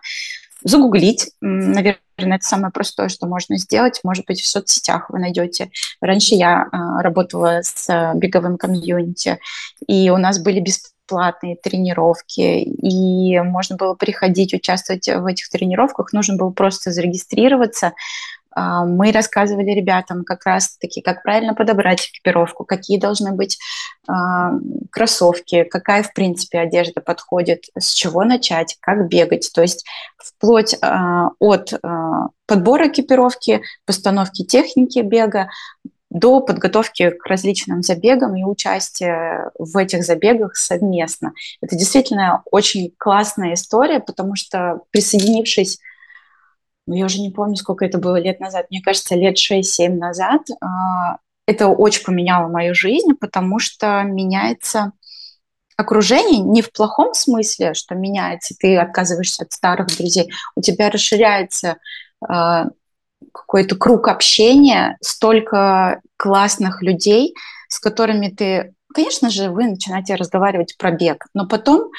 загуглить, 0.63 1.31
наверное, 1.41 1.99
это 2.17 2.45
самое 2.45 2.71
простое, 2.71 3.09
что 3.09 3.27
можно 3.27 3.57
сделать. 3.57 4.01
Может 4.03 4.25
быть, 4.25 4.41
в 4.41 4.47
соцсетях 4.47 5.09
вы 5.09 5.19
найдете. 5.19 5.71
Раньше 6.01 6.35
я 6.35 6.63
э, 6.63 7.01
работала 7.01 7.61
с 7.61 7.89
э, 7.89 8.17
беговым 8.17 8.57
комьюнити, 8.57 9.39
и 9.87 10.09
у 10.09 10.17
нас 10.17 10.39
были 10.39 10.59
бесплатные 10.59 11.55
тренировки, 11.55 12.61
и 12.61 13.39
можно 13.39 13.77
было 13.77 13.95
приходить, 13.95 14.53
участвовать 14.53 15.07
в 15.07 15.25
этих 15.25 15.49
тренировках. 15.49 16.13
Нужно 16.13 16.35
было 16.35 16.51
просто 16.51 16.91
зарегистрироваться, 16.91 17.93
мы 18.55 19.11
рассказывали 19.11 19.71
ребятам 19.71 20.23
как 20.23 20.45
раз-таки, 20.45 21.01
как 21.01 21.23
правильно 21.23 21.53
подобрать 21.53 22.09
экипировку, 22.09 22.65
какие 22.65 22.99
должны 22.99 23.31
быть 23.31 23.57
а, 24.07 24.53
кроссовки, 24.91 25.63
какая, 25.63 26.03
в 26.03 26.13
принципе, 26.13 26.59
одежда 26.59 27.01
подходит, 27.01 27.65
с 27.77 27.93
чего 27.93 28.23
начать, 28.23 28.77
как 28.81 29.07
бегать. 29.07 29.51
То 29.53 29.61
есть 29.61 29.85
вплоть 30.17 30.75
а, 30.81 31.29
от 31.39 31.73
подбора 32.47 32.87
экипировки, 32.87 33.61
постановки 33.85 34.43
техники 34.43 34.99
бега, 34.99 35.49
до 36.09 36.41
подготовки 36.41 37.11
к 37.11 37.25
различным 37.27 37.83
забегам 37.83 38.35
и 38.35 38.43
участия 38.43 39.51
в 39.57 39.77
этих 39.77 40.03
забегах 40.03 40.55
совместно. 40.55 41.33
Это 41.61 41.75
действительно 41.75 42.41
очень 42.49 42.91
классная 42.97 43.53
история, 43.53 43.99
потому 43.99 44.35
что 44.35 44.81
присоединившись, 44.91 45.79
ну, 46.89 46.95
я 46.95 47.05
уже 47.05 47.21
не 47.21 47.29
помню, 47.29 47.55
сколько 47.55 47.85
это 47.85 47.99
было 47.99 48.19
лет 48.19 48.39
назад, 48.39 48.65
мне 48.71 48.81
кажется, 48.81 49.13
лет 49.13 49.37
6-7 49.37 49.93
назад, 49.93 50.41
а, 50.59 51.17
это 51.45 51.67
очень 51.67 52.03
поменяло 52.03 52.47
мою 52.47 52.73
жизнь, 52.73 53.13
потому 53.13 53.59
что 53.59 54.01
меняется 54.03 54.93
окружение 55.77 56.39
не 56.39 56.63
в 56.63 56.71
плохом 56.71 57.13
смысле, 57.13 57.75
что 57.75 57.93
меняется, 57.93 58.55
ты 58.59 58.75
отказываешься 58.75 59.43
от 59.43 59.51
старых 59.51 59.95
друзей, 59.95 60.31
у 60.55 60.61
тебя 60.61 60.89
расширяется 60.89 61.77
э, 62.27 62.63
какой-то 63.31 63.75
круг 63.75 64.07
общения, 64.07 64.97
столько 65.01 66.01
классных 66.17 66.81
людей, 66.81 67.35
с 67.67 67.79
которыми 67.79 68.29
ты, 68.29 68.73
конечно 68.93 69.29
же, 69.29 69.51
вы 69.51 69.65
начинаете 69.65 70.15
разговаривать 70.15 70.75
про 70.75 70.91
бег, 70.91 71.27
но 71.35 71.47
потом 71.47 71.91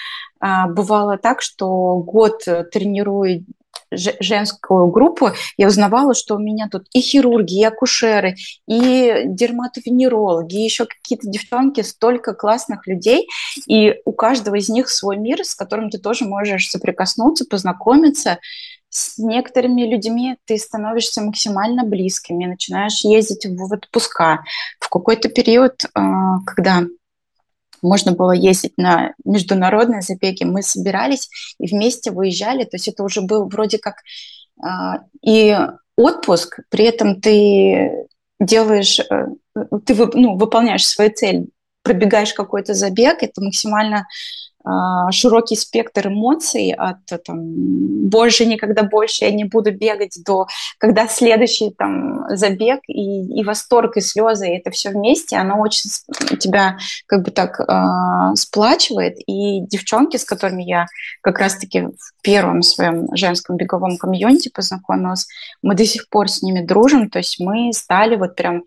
э, 0.43 0.47
бывало 0.69 1.17
так, 1.17 1.43
что 1.43 1.97
год 1.99 2.43
тренируя 2.73 3.43
женскую 3.91 4.89
группу, 4.89 5.31
я 5.57 5.67
узнавала, 5.67 6.15
что 6.15 6.37
у 6.37 6.39
меня 6.39 6.69
тут 6.71 6.87
и 6.93 7.01
хирурги, 7.01 7.61
и 7.61 7.65
акушеры, 7.65 8.37
и 8.67 9.23
дерматовенерологи, 9.27 10.57
и 10.57 10.65
еще 10.65 10.87
какие-то 10.87 11.29
девчонки, 11.29 11.81
столько 11.83 12.35
классных 12.35 12.87
людей, 12.87 13.29
и 13.67 13.97
у 14.05 14.13
каждого 14.13 14.57
из 14.57 14.69
них 14.69 14.89
свой 14.89 15.17
мир, 15.17 15.45
с 15.45 15.55
которым 15.55 15.91
ты 15.91 15.99
тоже 15.99 16.25
можешь 16.25 16.69
соприкоснуться, 16.69 17.45
познакомиться. 17.45 18.39
С 18.93 19.19
некоторыми 19.19 19.83
людьми 19.83 20.37
ты 20.47 20.59
становишься 20.59 21.23
максимально 21.23 21.85
близкими, 21.85 22.47
начинаешь 22.47 23.05
ездить 23.05 23.47
в 23.47 23.73
отпуска. 23.73 24.43
В 24.81 24.89
какой-то 24.89 25.29
период, 25.29 25.85
а, 25.95 26.41
когда 26.45 26.83
можно 27.83 28.13
было 28.13 28.33
ездить 28.33 28.75
на 28.77 29.15
международные 29.25 30.03
забеги. 30.03 30.45
Мы 30.45 30.63
собирались 30.63 31.29
и 31.59 31.67
вместе 31.67 32.11
выезжали, 32.11 32.65
то 32.65 32.77
есть 32.77 32.89
это 32.89 33.03
уже 33.03 33.21
был 33.21 33.49
вроде 33.49 33.79
как 33.79 33.97
э, 34.63 34.69
и 35.23 35.57
отпуск, 35.97 36.61
при 36.71 36.85
этом 36.85 37.21
ты 37.21 38.07
делаешь, 38.41 39.01
э, 39.01 39.27
ты 39.85 39.95
ну, 40.15 40.37
выполняешь 40.37 40.87
свою 40.87 41.13
цель, 41.13 41.49
пробегаешь 41.83 42.33
какой-то 42.33 42.75
забег, 42.75 43.23
это 43.23 43.41
максимально 43.43 43.99
а, 43.99 44.05
широкий 45.11 45.57
спектр 45.57 46.09
эмоций 46.09 46.73
от 46.73 46.99
там, 47.25 47.39
больше 48.09 48.47
никогда 48.47 48.83
больше 48.83 49.25
я 49.25 49.31
не 49.31 49.45
буду 49.45 49.73
бегать 49.73 50.19
до 50.25 50.47
когда 50.79 51.09
следующий 51.09 51.71
там 51.71 52.25
забег 52.31 52.81
и, 52.87 53.41
и 53.41 53.45
восторг 53.45 53.97
и 53.97 54.01
слезы 54.01 54.49
и 54.49 54.59
это 54.59 54.71
все 54.71 54.91
вместе 54.91 55.37
оно 55.37 55.61
очень 55.61 55.91
тебя 56.39 56.77
как 57.07 57.23
бы 57.23 57.31
так 57.31 57.61
э, 57.61 58.35
сплачивает. 58.37 59.17
И 59.27 59.61
девчонки 59.61 60.17
с 60.17 60.25
которыми 60.25 60.63
я 60.63 60.87
как 61.21 61.39
раз 61.39 61.57
таки 61.57 61.83
в 61.83 62.23
первом 62.23 62.63
своем 62.63 63.15
женском 63.15 63.57
беговом 63.57 63.97
комьюнити 63.97 64.51
познакомилась 64.51 65.27
мы 65.63 65.75
до 65.75 65.85
сих 65.85 66.09
пор 66.09 66.29
с 66.29 66.43
ними 66.43 66.65
дружим. 66.65 67.11
То 67.11 67.19
есть 67.19 67.41
мы 67.41 67.73
стали 67.73 68.17
вот 68.17 68.37
прям 68.37 68.65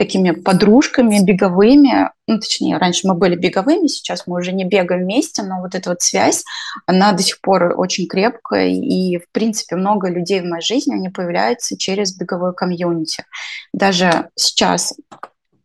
такими 0.00 0.30
подружками 0.30 1.22
беговыми, 1.22 2.10
ну, 2.26 2.38
точнее, 2.38 2.78
раньше 2.78 3.06
мы 3.06 3.12
были 3.12 3.36
беговыми, 3.36 3.86
сейчас 3.86 4.26
мы 4.26 4.38
уже 4.38 4.52
не 4.52 4.64
бегаем 4.64 5.02
вместе, 5.02 5.42
но 5.42 5.60
вот 5.60 5.74
эта 5.74 5.90
вот 5.90 6.00
связь, 6.00 6.42
она 6.86 7.12
до 7.12 7.22
сих 7.22 7.42
пор 7.42 7.74
очень 7.76 8.06
крепкая, 8.06 8.68
и, 8.68 9.18
в 9.18 9.30
принципе, 9.30 9.76
много 9.76 10.08
людей 10.08 10.40
в 10.40 10.46
моей 10.46 10.62
жизни, 10.62 10.94
они 10.94 11.10
появляются 11.10 11.76
через 11.76 12.16
беговой 12.16 12.54
комьюнити. 12.54 13.26
Даже 13.74 14.30
сейчас 14.36 14.94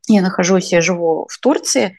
я 0.09 0.21
нахожусь, 0.21 0.73
я 0.73 0.81
живу 0.81 1.27
в 1.31 1.39
Турции, 1.39 1.97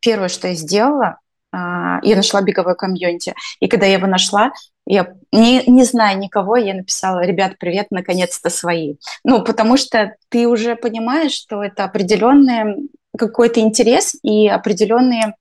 первое, 0.00 0.28
что 0.28 0.48
я 0.48 0.54
сделала, 0.54 1.18
а, 1.52 2.00
я 2.02 2.16
нашла 2.16 2.42
беговой 2.42 2.74
комьюнити. 2.74 3.36
И 3.60 3.68
когда 3.68 3.86
я 3.86 3.92
его 3.92 4.08
нашла, 4.08 4.50
я 4.92 5.14
не, 5.32 5.62
не 5.66 5.84
зная 5.84 6.14
никого, 6.14 6.56
я 6.56 6.74
написала, 6.74 7.20
ребят, 7.24 7.58
привет, 7.58 7.86
наконец-то 7.90 8.50
свои. 8.50 8.96
Ну, 9.24 9.44
потому 9.44 9.76
что 9.76 10.16
ты 10.28 10.48
уже 10.48 10.74
понимаешь, 10.74 11.32
что 11.32 11.62
это 11.62 11.84
определенный 11.84 12.90
какой-то 13.16 13.60
интерес 13.60 14.16
и 14.22 14.48
определенные 14.48 15.34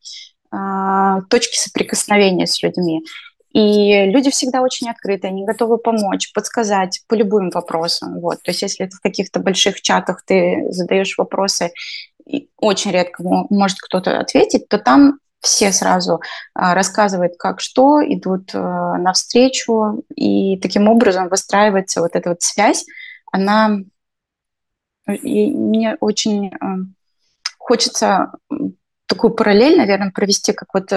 э, 0.52 1.22
точки 1.30 1.58
соприкосновения 1.58 2.46
с 2.46 2.62
людьми. 2.62 3.04
И 3.52 4.06
люди 4.06 4.30
всегда 4.30 4.62
очень 4.62 4.90
открыты, 4.90 5.28
они 5.28 5.46
готовы 5.46 5.80
помочь, 5.80 6.32
подсказать 6.34 7.02
по 7.08 7.16
любым 7.16 7.50
вопросам. 7.50 8.20
Вот. 8.20 8.44
То 8.44 8.52
есть 8.52 8.62
если 8.62 8.86
в 8.86 9.02
каких-то 9.02 9.40
больших 9.40 9.82
чатах 9.82 10.24
ты 10.24 10.68
задаешь 10.70 11.18
вопросы, 11.18 11.72
и 12.28 12.50
очень 12.58 12.92
редко 12.92 13.24
может 13.24 13.80
кто-то 13.80 14.20
ответить, 14.20 14.70
то 14.70 14.78
там 14.78 15.18
все 15.42 15.72
сразу 15.72 16.22
а, 16.54 16.74
рассказывают, 16.74 17.34
как 17.38 17.62
что, 17.62 18.02
идут 18.02 18.52
а, 18.54 18.98
навстречу, 18.98 20.04
и 20.16 20.58
таким 20.60 20.88
образом 20.90 21.30
выстраивается 21.30 22.02
вот 22.02 22.16
эта 22.16 22.30
вот 22.30 22.42
связь. 22.42 22.86
Она 23.32 23.80
и 25.08 25.52
мне 25.52 25.96
очень 26.00 26.52
а, 26.60 26.78
хочется 27.58 28.34
такую 29.08 29.34
параллель, 29.34 29.78
наверное, 29.78 30.12
провести, 30.12 30.54
как 30.54 30.70
вот 30.74 30.92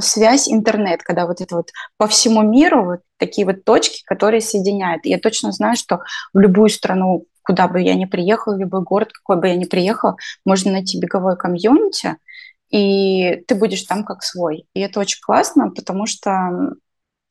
связь 0.00 0.52
интернет, 0.52 1.02
когда 1.02 1.26
вот 1.26 1.40
это 1.40 1.56
вот 1.56 1.70
по 1.96 2.06
всему 2.06 2.42
миру 2.42 2.84
вот 2.84 3.00
такие 3.16 3.46
вот 3.46 3.64
точки, 3.64 4.02
которые 4.04 4.42
соединяют. 4.42 5.06
Я 5.06 5.18
точно 5.18 5.50
знаю, 5.50 5.76
что 5.76 6.00
в 6.34 6.38
любую 6.38 6.68
страну, 6.68 7.24
куда 7.42 7.68
бы 7.68 7.80
я 7.80 7.94
ни 7.94 8.04
приехала, 8.04 8.54
в 8.54 8.58
любой 8.58 8.82
город, 8.82 9.12
какой 9.12 9.40
бы 9.40 9.48
я 9.48 9.56
ни 9.56 9.64
приехала, 9.64 10.16
можно 10.44 10.72
найти 10.72 11.00
беговой 11.00 11.38
комьюнити, 11.38 12.16
и 12.72 13.44
ты 13.46 13.54
будешь 13.54 13.82
там 13.82 14.02
как 14.02 14.22
свой. 14.22 14.64
И 14.74 14.80
это 14.80 14.98
очень 14.98 15.20
классно, 15.20 15.70
потому 15.70 16.06
что 16.06 16.72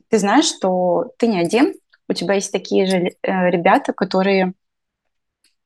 ты 0.10 0.20
знаешь, 0.20 0.46
что 0.46 1.12
ты 1.18 1.28
не 1.28 1.40
один, 1.40 1.74
у 2.08 2.14
тебя 2.14 2.36
есть 2.36 2.52
такие 2.52 2.86
же 2.86 2.98
э, 2.98 3.50
ребята, 3.50 3.92
которые 3.92 4.54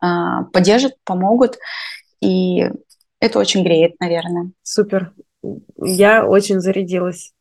э, 0.01 0.07
поддержат, 0.53 0.93
помогут, 1.03 1.57
и 2.21 2.69
это 3.19 3.37
очень 3.37 3.63
греет, 3.63 3.99
наверное. 3.99 4.51
Супер. 4.63 5.13
Я 5.77 6.25
очень 6.25 6.61
зарядилась. 6.61 7.33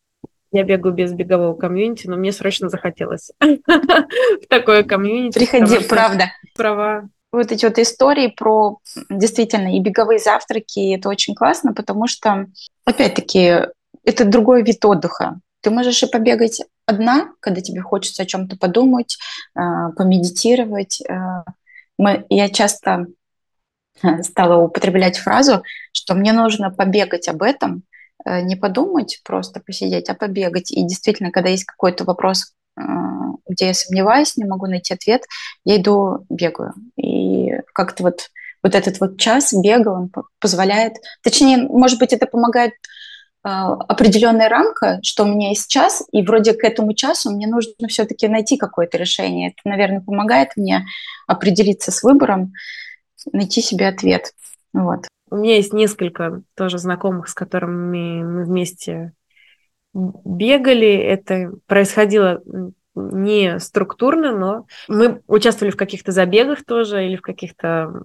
Я 0.51 0.64
бегаю 0.64 0.95
без 0.95 1.12
бегового 1.12 1.55
комьюнити, 1.55 2.07
но 2.07 2.16
мне 2.16 2.32
срочно 2.32 2.68
захотелось 2.68 3.30
в 3.41 4.47
такое 4.49 4.82
комьюнити. 4.82 5.39
Приходи, 5.39 5.78
правда. 5.89 6.32
Права 6.57 7.09
вот 7.35 7.53
эти 7.53 7.64
вот 7.64 7.78
истории 7.78 8.28
про 8.28 8.78
действительно 9.11 9.76
и 9.76 9.80
беговые 9.80 10.18
завтраки, 10.18 10.95
это 10.95 11.09
очень 11.09 11.35
классно, 11.35 11.74
потому 11.74 12.07
что, 12.07 12.47
опять-таки, 12.85 13.68
это 14.05 14.24
другой 14.24 14.62
вид 14.62 14.85
отдыха. 14.85 15.41
Ты 15.61 15.70
можешь 15.70 16.03
и 16.03 16.07
побегать 16.07 16.62
одна, 16.87 17.30
когда 17.41 17.61
тебе 17.61 17.80
хочется 17.80 18.22
о 18.22 18.26
чем-то 18.26 18.57
подумать, 18.57 19.16
а, 19.55 19.91
помедитировать. 19.93 21.03
А. 21.09 21.45
Мы, 21.99 22.26
я 22.28 22.49
часто 22.51 23.07
а, 24.03 24.22
стала 24.22 24.62
употреблять 24.62 25.16
фразу, 25.18 25.62
что 25.93 26.14
мне 26.14 26.32
нужно 26.32 26.70
побегать 26.70 27.28
об 27.28 27.43
этом, 27.43 27.82
не 28.26 28.57
подумать, 28.57 29.20
просто 29.22 29.61
посидеть, 29.61 30.09
а 30.09 30.14
побегать. 30.14 30.72
И 30.72 30.82
действительно, 30.82 31.30
когда 31.30 31.51
есть 31.51 31.64
какой-то 31.64 32.05
вопрос, 32.05 32.55
где 33.48 33.68
я 33.68 33.74
сомневаюсь, 33.74 34.36
не 34.36 34.44
могу 34.44 34.66
найти 34.66 34.94
ответ, 34.94 35.24
я 35.64 35.76
иду 35.76 36.26
бегаю. 36.28 36.74
И 36.96 37.52
как-то 37.72 38.02
вот, 38.02 38.30
вот 38.62 38.74
этот 38.74 39.00
вот 39.00 39.18
час 39.18 39.52
бега, 39.52 39.90
он 39.90 40.10
позволяет, 40.40 40.94
точнее, 41.22 41.58
может 41.58 41.98
быть, 41.98 42.12
это 42.12 42.26
помогает 42.26 42.72
э, 42.72 43.48
определенная 43.48 44.48
рамка, 44.48 44.98
что 45.02 45.24
у 45.24 45.26
меня 45.26 45.50
есть 45.50 45.68
час, 45.68 46.02
и 46.12 46.22
вроде 46.22 46.54
к 46.54 46.64
этому 46.64 46.94
часу 46.94 47.30
мне 47.30 47.46
нужно 47.46 47.88
все-таки 47.88 48.28
найти 48.28 48.56
какое-то 48.56 48.98
решение. 48.98 49.50
Это, 49.50 49.68
наверное, 49.68 50.00
помогает 50.00 50.50
мне 50.56 50.86
определиться 51.26 51.92
с 51.92 52.02
выбором, 52.02 52.52
найти 53.32 53.60
себе 53.60 53.88
ответ. 53.88 54.32
Вот. 54.72 55.06
У 55.30 55.36
меня 55.36 55.56
есть 55.56 55.72
несколько 55.72 56.42
тоже 56.56 56.78
знакомых, 56.78 57.28
с 57.28 57.34
которыми 57.34 58.22
мы 58.22 58.44
вместе 58.44 59.12
бегали. 59.95 60.95
Это 60.97 61.53
происходило 61.66 62.42
не 62.95 63.59
структурно, 63.59 64.36
но 64.36 64.66
мы 64.88 65.22
участвовали 65.26 65.72
в 65.72 65.76
каких-то 65.76 66.12
забегах 66.12 66.64
тоже 66.64 67.07
или 67.07 67.16
в 67.16 67.22
каких-то 67.22 68.03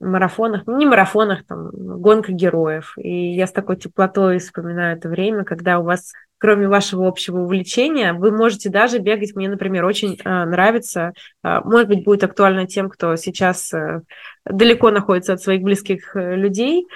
марафонах, 0.00 0.62
ну, 0.66 0.76
не 0.76 0.86
марафонах, 0.86 1.46
там, 1.46 1.70
гонка 1.72 2.32
героев. 2.32 2.94
И 2.98 3.34
я 3.34 3.46
с 3.46 3.52
такой 3.52 3.76
теплотой 3.76 4.38
вспоминаю 4.38 4.96
это 4.96 5.08
время, 5.08 5.44
когда 5.44 5.78
у 5.78 5.84
вас, 5.84 6.12
кроме 6.38 6.68
вашего 6.68 7.06
общего 7.06 7.38
увлечения, 7.38 8.12
вы 8.12 8.30
можете 8.30 8.68
даже 8.68 8.98
бегать. 8.98 9.34
Мне, 9.34 9.48
например, 9.48 9.84
очень 9.84 10.18
э, 10.22 10.44
нравится, 10.44 11.12
э, 11.42 11.60
может 11.64 11.88
быть, 11.88 12.04
будет 12.04 12.24
актуально 12.24 12.66
тем, 12.66 12.90
кто 12.90 13.16
сейчас 13.16 13.72
э, 13.72 14.02
далеко 14.48 14.90
находится 14.90 15.32
от 15.34 15.42
своих 15.42 15.62
близких 15.62 16.14
э, 16.14 16.36
людей, 16.36 16.86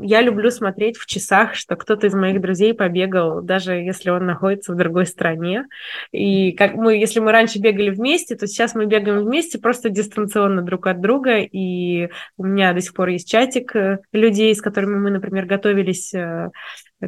я 0.00 0.22
люблю 0.22 0.50
смотреть 0.50 0.96
в 0.96 1.06
часах, 1.06 1.54
что 1.54 1.76
кто-то 1.76 2.06
из 2.06 2.14
моих 2.14 2.40
друзей 2.40 2.74
побегал, 2.74 3.42
даже 3.42 3.74
если 3.74 4.10
он 4.10 4.26
находится 4.26 4.72
в 4.72 4.76
другой 4.76 5.06
стране. 5.06 5.66
И 6.12 6.52
как 6.52 6.74
мы, 6.74 6.96
если 6.96 7.20
мы 7.20 7.32
раньше 7.32 7.58
бегали 7.58 7.90
вместе, 7.90 8.36
то 8.36 8.46
сейчас 8.46 8.74
мы 8.74 8.86
бегаем 8.86 9.24
вместе 9.24 9.58
просто 9.58 9.90
дистанционно 9.90 10.62
друг 10.62 10.86
от 10.86 11.00
друга. 11.00 11.38
И 11.38 12.08
у 12.36 12.44
меня 12.44 12.72
до 12.72 12.80
сих 12.80 12.94
пор 12.94 13.08
есть 13.08 13.28
чатик 13.28 13.74
э, 13.76 13.98
людей, 14.12 14.54
с 14.54 14.62
которыми 14.62 14.98
мы, 14.98 15.10
например, 15.10 15.46
готовились 15.46 16.14
э, 16.14 16.50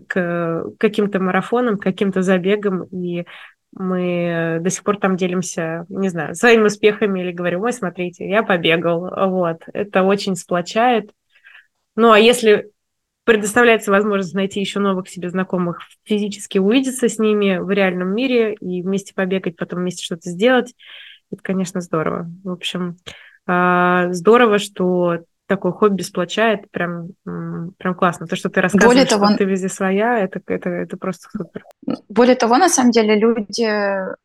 к 0.07 0.64
каким-то 0.78 1.20
марафонам, 1.20 1.78
к 1.78 1.82
каким-то 1.82 2.22
забегам, 2.22 2.84
и 2.84 3.24
мы 3.72 4.58
до 4.60 4.70
сих 4.70 4.82
пор 4.82 4.98
там 4.98 5.16
делимся, 5.16 5.84
не 5.88 6.08
знаю, 6.08 6.34
своими 6.34 6.64
успехами 6.64 7.20
или 7.20 7.32
говорю, 7.32 7.62
ой, 7.62 7.72
смотрите, 7.72 8.28
я 8.28 8.42
побегал, 8.42 9.10
вот, 9.30 9.62
это 9.72 10.02
очень 10.02 10.36
сплочает. 10.36 11.12
Ну, 11.96 12.12
а 12.12 12.18
если 12.18 12.70
предоставляется 13.24 13.90
возможность 13.90 14.34
найти 14.34 14.60
еще 14.60 14.78
новых 14.78 15.08
себе 15.08 15.28
знакомых, 15.28 15.80
физически 16.04 16.56
увидеться 16.56 17.08
с 17.08 17.18
ними 17.18 17.58
в 17.58 17.70
реальном 17.70 18.14
мире 18.14 18.54
и 18.54 18.82
вместе 18.82 19.12
побегать, 19.12 19.56
потом 19.56 19.80
вместе 19.80 20.02
что-то 20.02 20.30
сделать, 20.30 20.74
это, 21.30 21.42
конечно, 21.42 21.82
здорово. 21.82 22.30
В 22.42 22.50
общем, 22.50 22.96
а, 23.46 24.10
здорово, 24.12 24.58
что 24.58 25.18
такое 25.46 25.72
хобби 25.72 26.02
сплочает, 26.02 26.70
прям, 26.70 27.08
прям 27.24 27.94
классно. 27.94 28.26
То, 28.26 28.36
что 28.36 28.50
ты 28.50 28.60
рассказываешь, 28.60 28.94
Более 28.94 29.06
того, 29.06 29.26
что 29.26 29.38
ты 29.38 29.44
везде 29.44 29.68
своя, 29.68 30.18
это, 30.18 30.40
это, 30.46 30.68
это 30.68 30.96
просто 30.96 31.28
супер. 31.36 31.64
Более 32.09 32.36
того, 32.36 32.57
на 32.57 32.68
самом 32.68 32.90
деле, 32.90 33.14
люди 33.16 33.68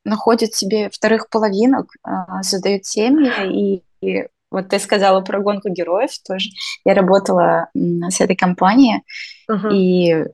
находят 0.05 0.53
себе 0.53 0.89
вторых 0.91 1.29
половинок, 1.29 1.87
а, 2.03 2.43
создают 2.43 2.85
семьи, 2.85 3.31
и, 3.45 3.83
и 4.05 4.27
вот 4.51 4.69
ты 4.69 4.79
сказала 4.79 5.21
про 5.21 5.39
гонку 5.39 5.69
героев 5.69 6.11
тоже. 6.27 6.49
Я 6.85 6.93
работала 6.93 7.69
с 7.73 8.21
этой 8.21 8.35
компанией, 8.35 9.01
uh-huh. 9.49 9.73
и 9.73 10.25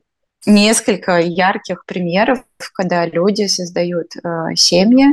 несколько 0.46 1.18
ярких 1.18 1.84
примеров, 1.86 2.40
когда 2.74 3.06
люди 3.06 3.46
создают 3.46 4.08
э, 4.16 4.54
семьи, 4.54 5.06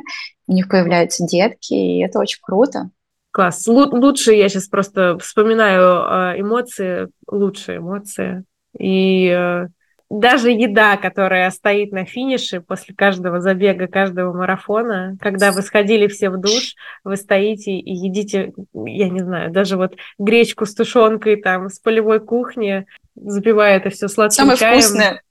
у 0.47 0.53
них 0.53 0.69
появляются 0.69 1.25
детки, 1.25 1.73
и 1.73 1.99
это 1.99 2.19
очень 2.19 2.39
круто. 2.41 2.89
Класс. 3.32 3.67
Лу- 3.67 3.91
лучше 3.91 4.34
я 4.34 4.49
сейчас 4.49 4.67
просто 4.67 5.17
вспоминаю 5.19 6.36
э, 6.36 6.41
эмоции, 6.41 7.09
лучшие 7.30 7.78
эмоции. 7.80 8.43
И 8.80 9.28
э, 9.28 9.67
даже 10.09 10.51
еда, 10.51 10.97
которая 10.97 11.49
стоит 11.51 11.91
на 11.91 12.05
финише 12.05 12.61
после 12.61 12.95
каждого 12.95 13.41
забега, 13.41 13.87
каждого 13.87 14.33
марафона, 14.35 15.17
когда 15.19 15.51
вы 15.51 15.61
сходили 15.61 16.07
все 16.07 16.29
в 16.29 16.37
душ, 16.39 16.75
вы 17.03 17.17
стоите 17.17 17.71
и 17.71 17.93
едите, 17.93 18.53
я 18.73 19.09
не 19.09 19.19
знаю, 19.19 19.51
даже 19.51 19.77
вот 19.77 19.95
гречку 20.17 20.65
с 20.65 20.73
тушенкой 20.73 21.41
там 21.41 21.69
с 21.69 21.79
полевой 21.79 22.19
кухни, 22.19 22.85
запивая 23.15 23.77
это 23.77 23.89
все 23.89 24.07
сладким 24.07 24.35
Самое 24.35 24.57
чаем. 24.57 24.81
вкусное. 24.81 25.21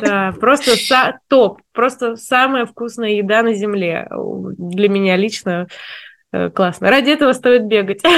Да, 0.00 0.34
просто 0.40 0.72
топ, 1.28 1.60
просто 1.72 2.16
самая 2.16 2.66
вкусная 2.66 3.10
еда 3.10 3.42
на 3.42 3.54
земле 3.54 4.08
для 4.10 4.88
меня 4.88 5.16
лично 5.16 5.66
Э, 6.32 6.50
классно. 6.50 6.90
Ради 6.90 7.10
этого 7.10 7.32
стоит 7.32 7.66
бегать. 7.66 8.02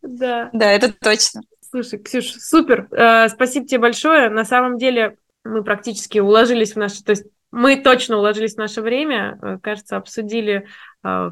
Да. 0.00 0.48
Да, 0.54 0.72
это 0.72 0.90
точно. 0.90 1.42
Слушай, 1.70 1.98
Ксюш, 1.98 2.32
супер. 2.32 2.88
Э, 2.90 3.28
спасибо 3.28 3.66
тебе 3.66 3.80
большое. 3.80 4.30
На 4.30 4.44
самом 4.44 4.78
деле 4.78 5.18
мы 5.44 5.62
практически 5.62 6.18
уложились 6.18 6.72
в 6.72 6.76
наше... 6.76 7.02
То 7.04 7.10
есть 7.10 7.26
мы 7.50 7.76
точно 7.76 8.18
уложились 8.18 8.54
в 8.54 8.58
наше 8.58 8.82
время. 8.82 9.38
Э, 9.42 9.58
кажется, 9.62 9.96
обсудили 9.96 10.66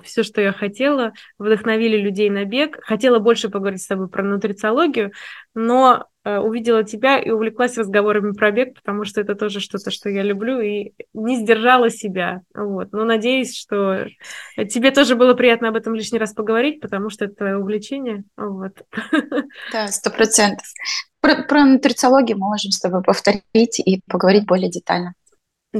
все, 0.05 0.23
что 0.23 0.41
я 0.41 0.53
хотела, 0.53 1.12
вдохновили 1.39 1.97
людей 1.97 2.31
на 2.31 2.45
бег. 2.45 2.79
Хотела 2.85 3.19
больше 3.19 3.49
поговорить 3.49 3.83
с 3.83 3.89
тобой 3.89 4.09
про 4.09 4.23
нутрициологию, 4.23 5.11
но 5.55 6.07
Э, 6.27 6.39
увидела 6.39 6.83
тебя 6.83 7.21
и 7.21 7.31
увлеклась 7.31 7.79
разговорами 7.79 8.33
про 8.33 8.51
бег, 8.51 8.75
потому 8.75 9.05
что 9.05 9.21
это 9.21 9.37
тоже 9.37 9.61
что-то, 9.61 9.93
что 9.93 10.11
я 10.11 10.25
люблю, 10.25 10.59
и 10.59 10.93
не 11.14 11.37
сдержала 11.37 11.89
себя. 11.89 12.41
Вот. 12.53 12.91
Но 12.91 13.05
надеюсь, 13.05 13.57
что 13.57 14.07
тебе 14.57 14.91
тоже 14.91 15.14
было 15.14 15.35
приятно 15.35 15.69
об 15.69 15.77
этом 15.77 15.95
лишний 15.95 16.19
раз 16.19 16.33
поговорить, 16.33 16.81
потому 16.81 17.11
что 17.11 17.27
это 17.27 17.37
твое 17.37 17.59
увлечение. 17.59 18.25
Вот. 18.37 18.73
Да, 19.73 19.87
сто 19.87 20.11
процентов. 20.11 20.67
Про, 21.21 21.45
про 21.45 21.64
нутрициологию 21.64 22.39
мы 22.39 22.49
можем 22.49 22.73
с 22.73 22.81
тобой 22.81 23.05
повторить 23.05 23.79
и 23.79 24.01
поговорить 24.09 24.47
более 24.47 24.69
детально. 24.69 25.14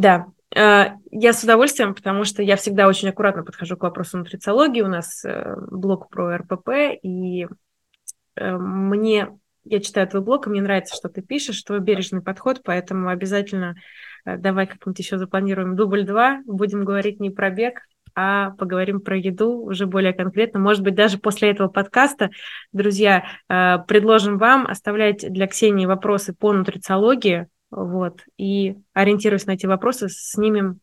Да, 0.01 0.27
э, 0.55 0.91
я 1.11 1.33
с 1.33 1.43
удовольствием, 1.43 1.95
потому 1.95 2.25
что 2.25 2.43
я 2.43 2.57
всегда 2.57 2.87
очень 2.89 3.09
аккуратно 3.09 3.45
подхожу 3.45 3.77
к 3.77 3.83
вопросу 3.83 4.19
нутрициологии. 4.19 4.83
У 4.83 4.89
нас 4.89 5.25
э, 5.25 5.57
блок 5.71 6.09
про 6.11 6.39
РПП, 6.39 6.99
и 7.03 7.47
мне 8.39 9.31
я 9.69 9.81
читаю 9.81 10.07
твой 10.07 10.23
блог, 10.23 10.47
и 10.47 10.51
мне 10.51 10.63
нравится, 10.63 10.95
что 10.95 11.09
ты 11.09 11.23
пишешь, 11.23 11.63
твой 11.63 11.81
бережный 11.81 12.23
подход, 12.23 12.61
поэтому 12.65 13.09
обязательно 13.09 13.75
э, 14.25 14.37
давай 14.37 14.67
как-нибудь 14.67 14.99
еще 14.99 15.19
запланируем 15.19 15.75
дубль 15.75 16.05
два, 16.05 16.41
будем 16.47 16.85
говорить 16.85 17.21
не 17.21 17.31
про 17.31 17.51
бег, 17.51 17.81
а 18.15 18.51
поговорим 18.53 19.01
про 19.01 19.17
еду 19.17 19.65
уже 19.65 19.87
более 19.87 20.13
конкретно. 20.13 20.61
Может 20.61 20.83
быть, 20.83 20.95
даже 20.95 21.19
после 21.19 21.51
этого 21.51 21.69
подкаста, 21.69 22.31
друзья, 22.73 23.25
э, 23.49 23.79
предложим 23.89 24.39
вам 24.39 24.67
оставлять 24.67 25.31
для 25.31 25.47
Ксении 25.49 25.87
вопросы 25.87 26.33
по 26.33 26.53
нутрициологии, 26.53 27.49
вот, 27.71 28.23
и 28.37 28.77
ориентируясь 28.93 29.47
на 29.47 29.53
эти 29.53 29.67
вопросы, 29.67 30.09
снимем 30.09 30.81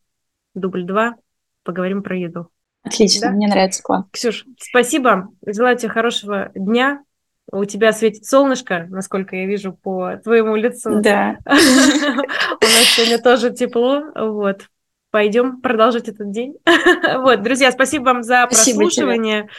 дубль 0.54 0.84
два, 0.84 1.16
поговорим 1.64 2.04
про 2.04 2.18
еду. 2.18 2.50
Отлично, 2.84 3.30
да? 3.30 3.34
мне 3.34 3.48
нравится 3.48 3.82
класс. 3.82 4.06
Ксюш, 4.12 4.46
спасибо. 4.60 5.30
Желаю 5.46 5.78
тебе 5.78 5.90
хорошего 5.90 6.52
дня, 6.54 7.04
у 7.52 7.66
тебя 7.66 7.92
светит 7.92 8.26
солнышко, 8.26 8.88
насколько 8.90 9.36
я 9.36 9.46
вижу 9.46 9.74
по 9.74 10.18
твоему 10.18 10.56
лицу. 10.56 11.02
Да. 11.02 11.38
У 11.46 11.50
нас 11.50 12.86
сегодня 12.96 13.20
тоже 13.20 13.52
тепло. 13.52 14.04
Вот. 14.16 14.68
Пойдем 15.12 15.62
продолжить 15.62 16.10
этот 16.10 16.32
день. 16.32 16.56
Вот, 17.18 17.44
друзья, 17.44 17.72
спасибо 17.72 18.06
вам 18.06 18.24
за 18.24 18.48
прослушивание. 18.48 19.50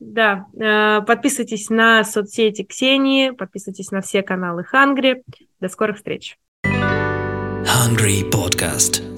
Да, 0.00 0.46
э, 0.58 1.02
подписывайтесь 1.06 1.70
на 1.70 2.02
соцсети 2.04 2.64
Ксении, 2.64 3.30
подписывайтесь 3.30 3.90
на 3.90 4.00
все 4.00 4.22
каналы 4.22 4.64
Хангри. 4.64 5.22
До 5.60 5.68
скорых 5.68 5.96
встреч. 5.96 6.38
Hungry 7.66 8.22
Podcast. 8.24 9.13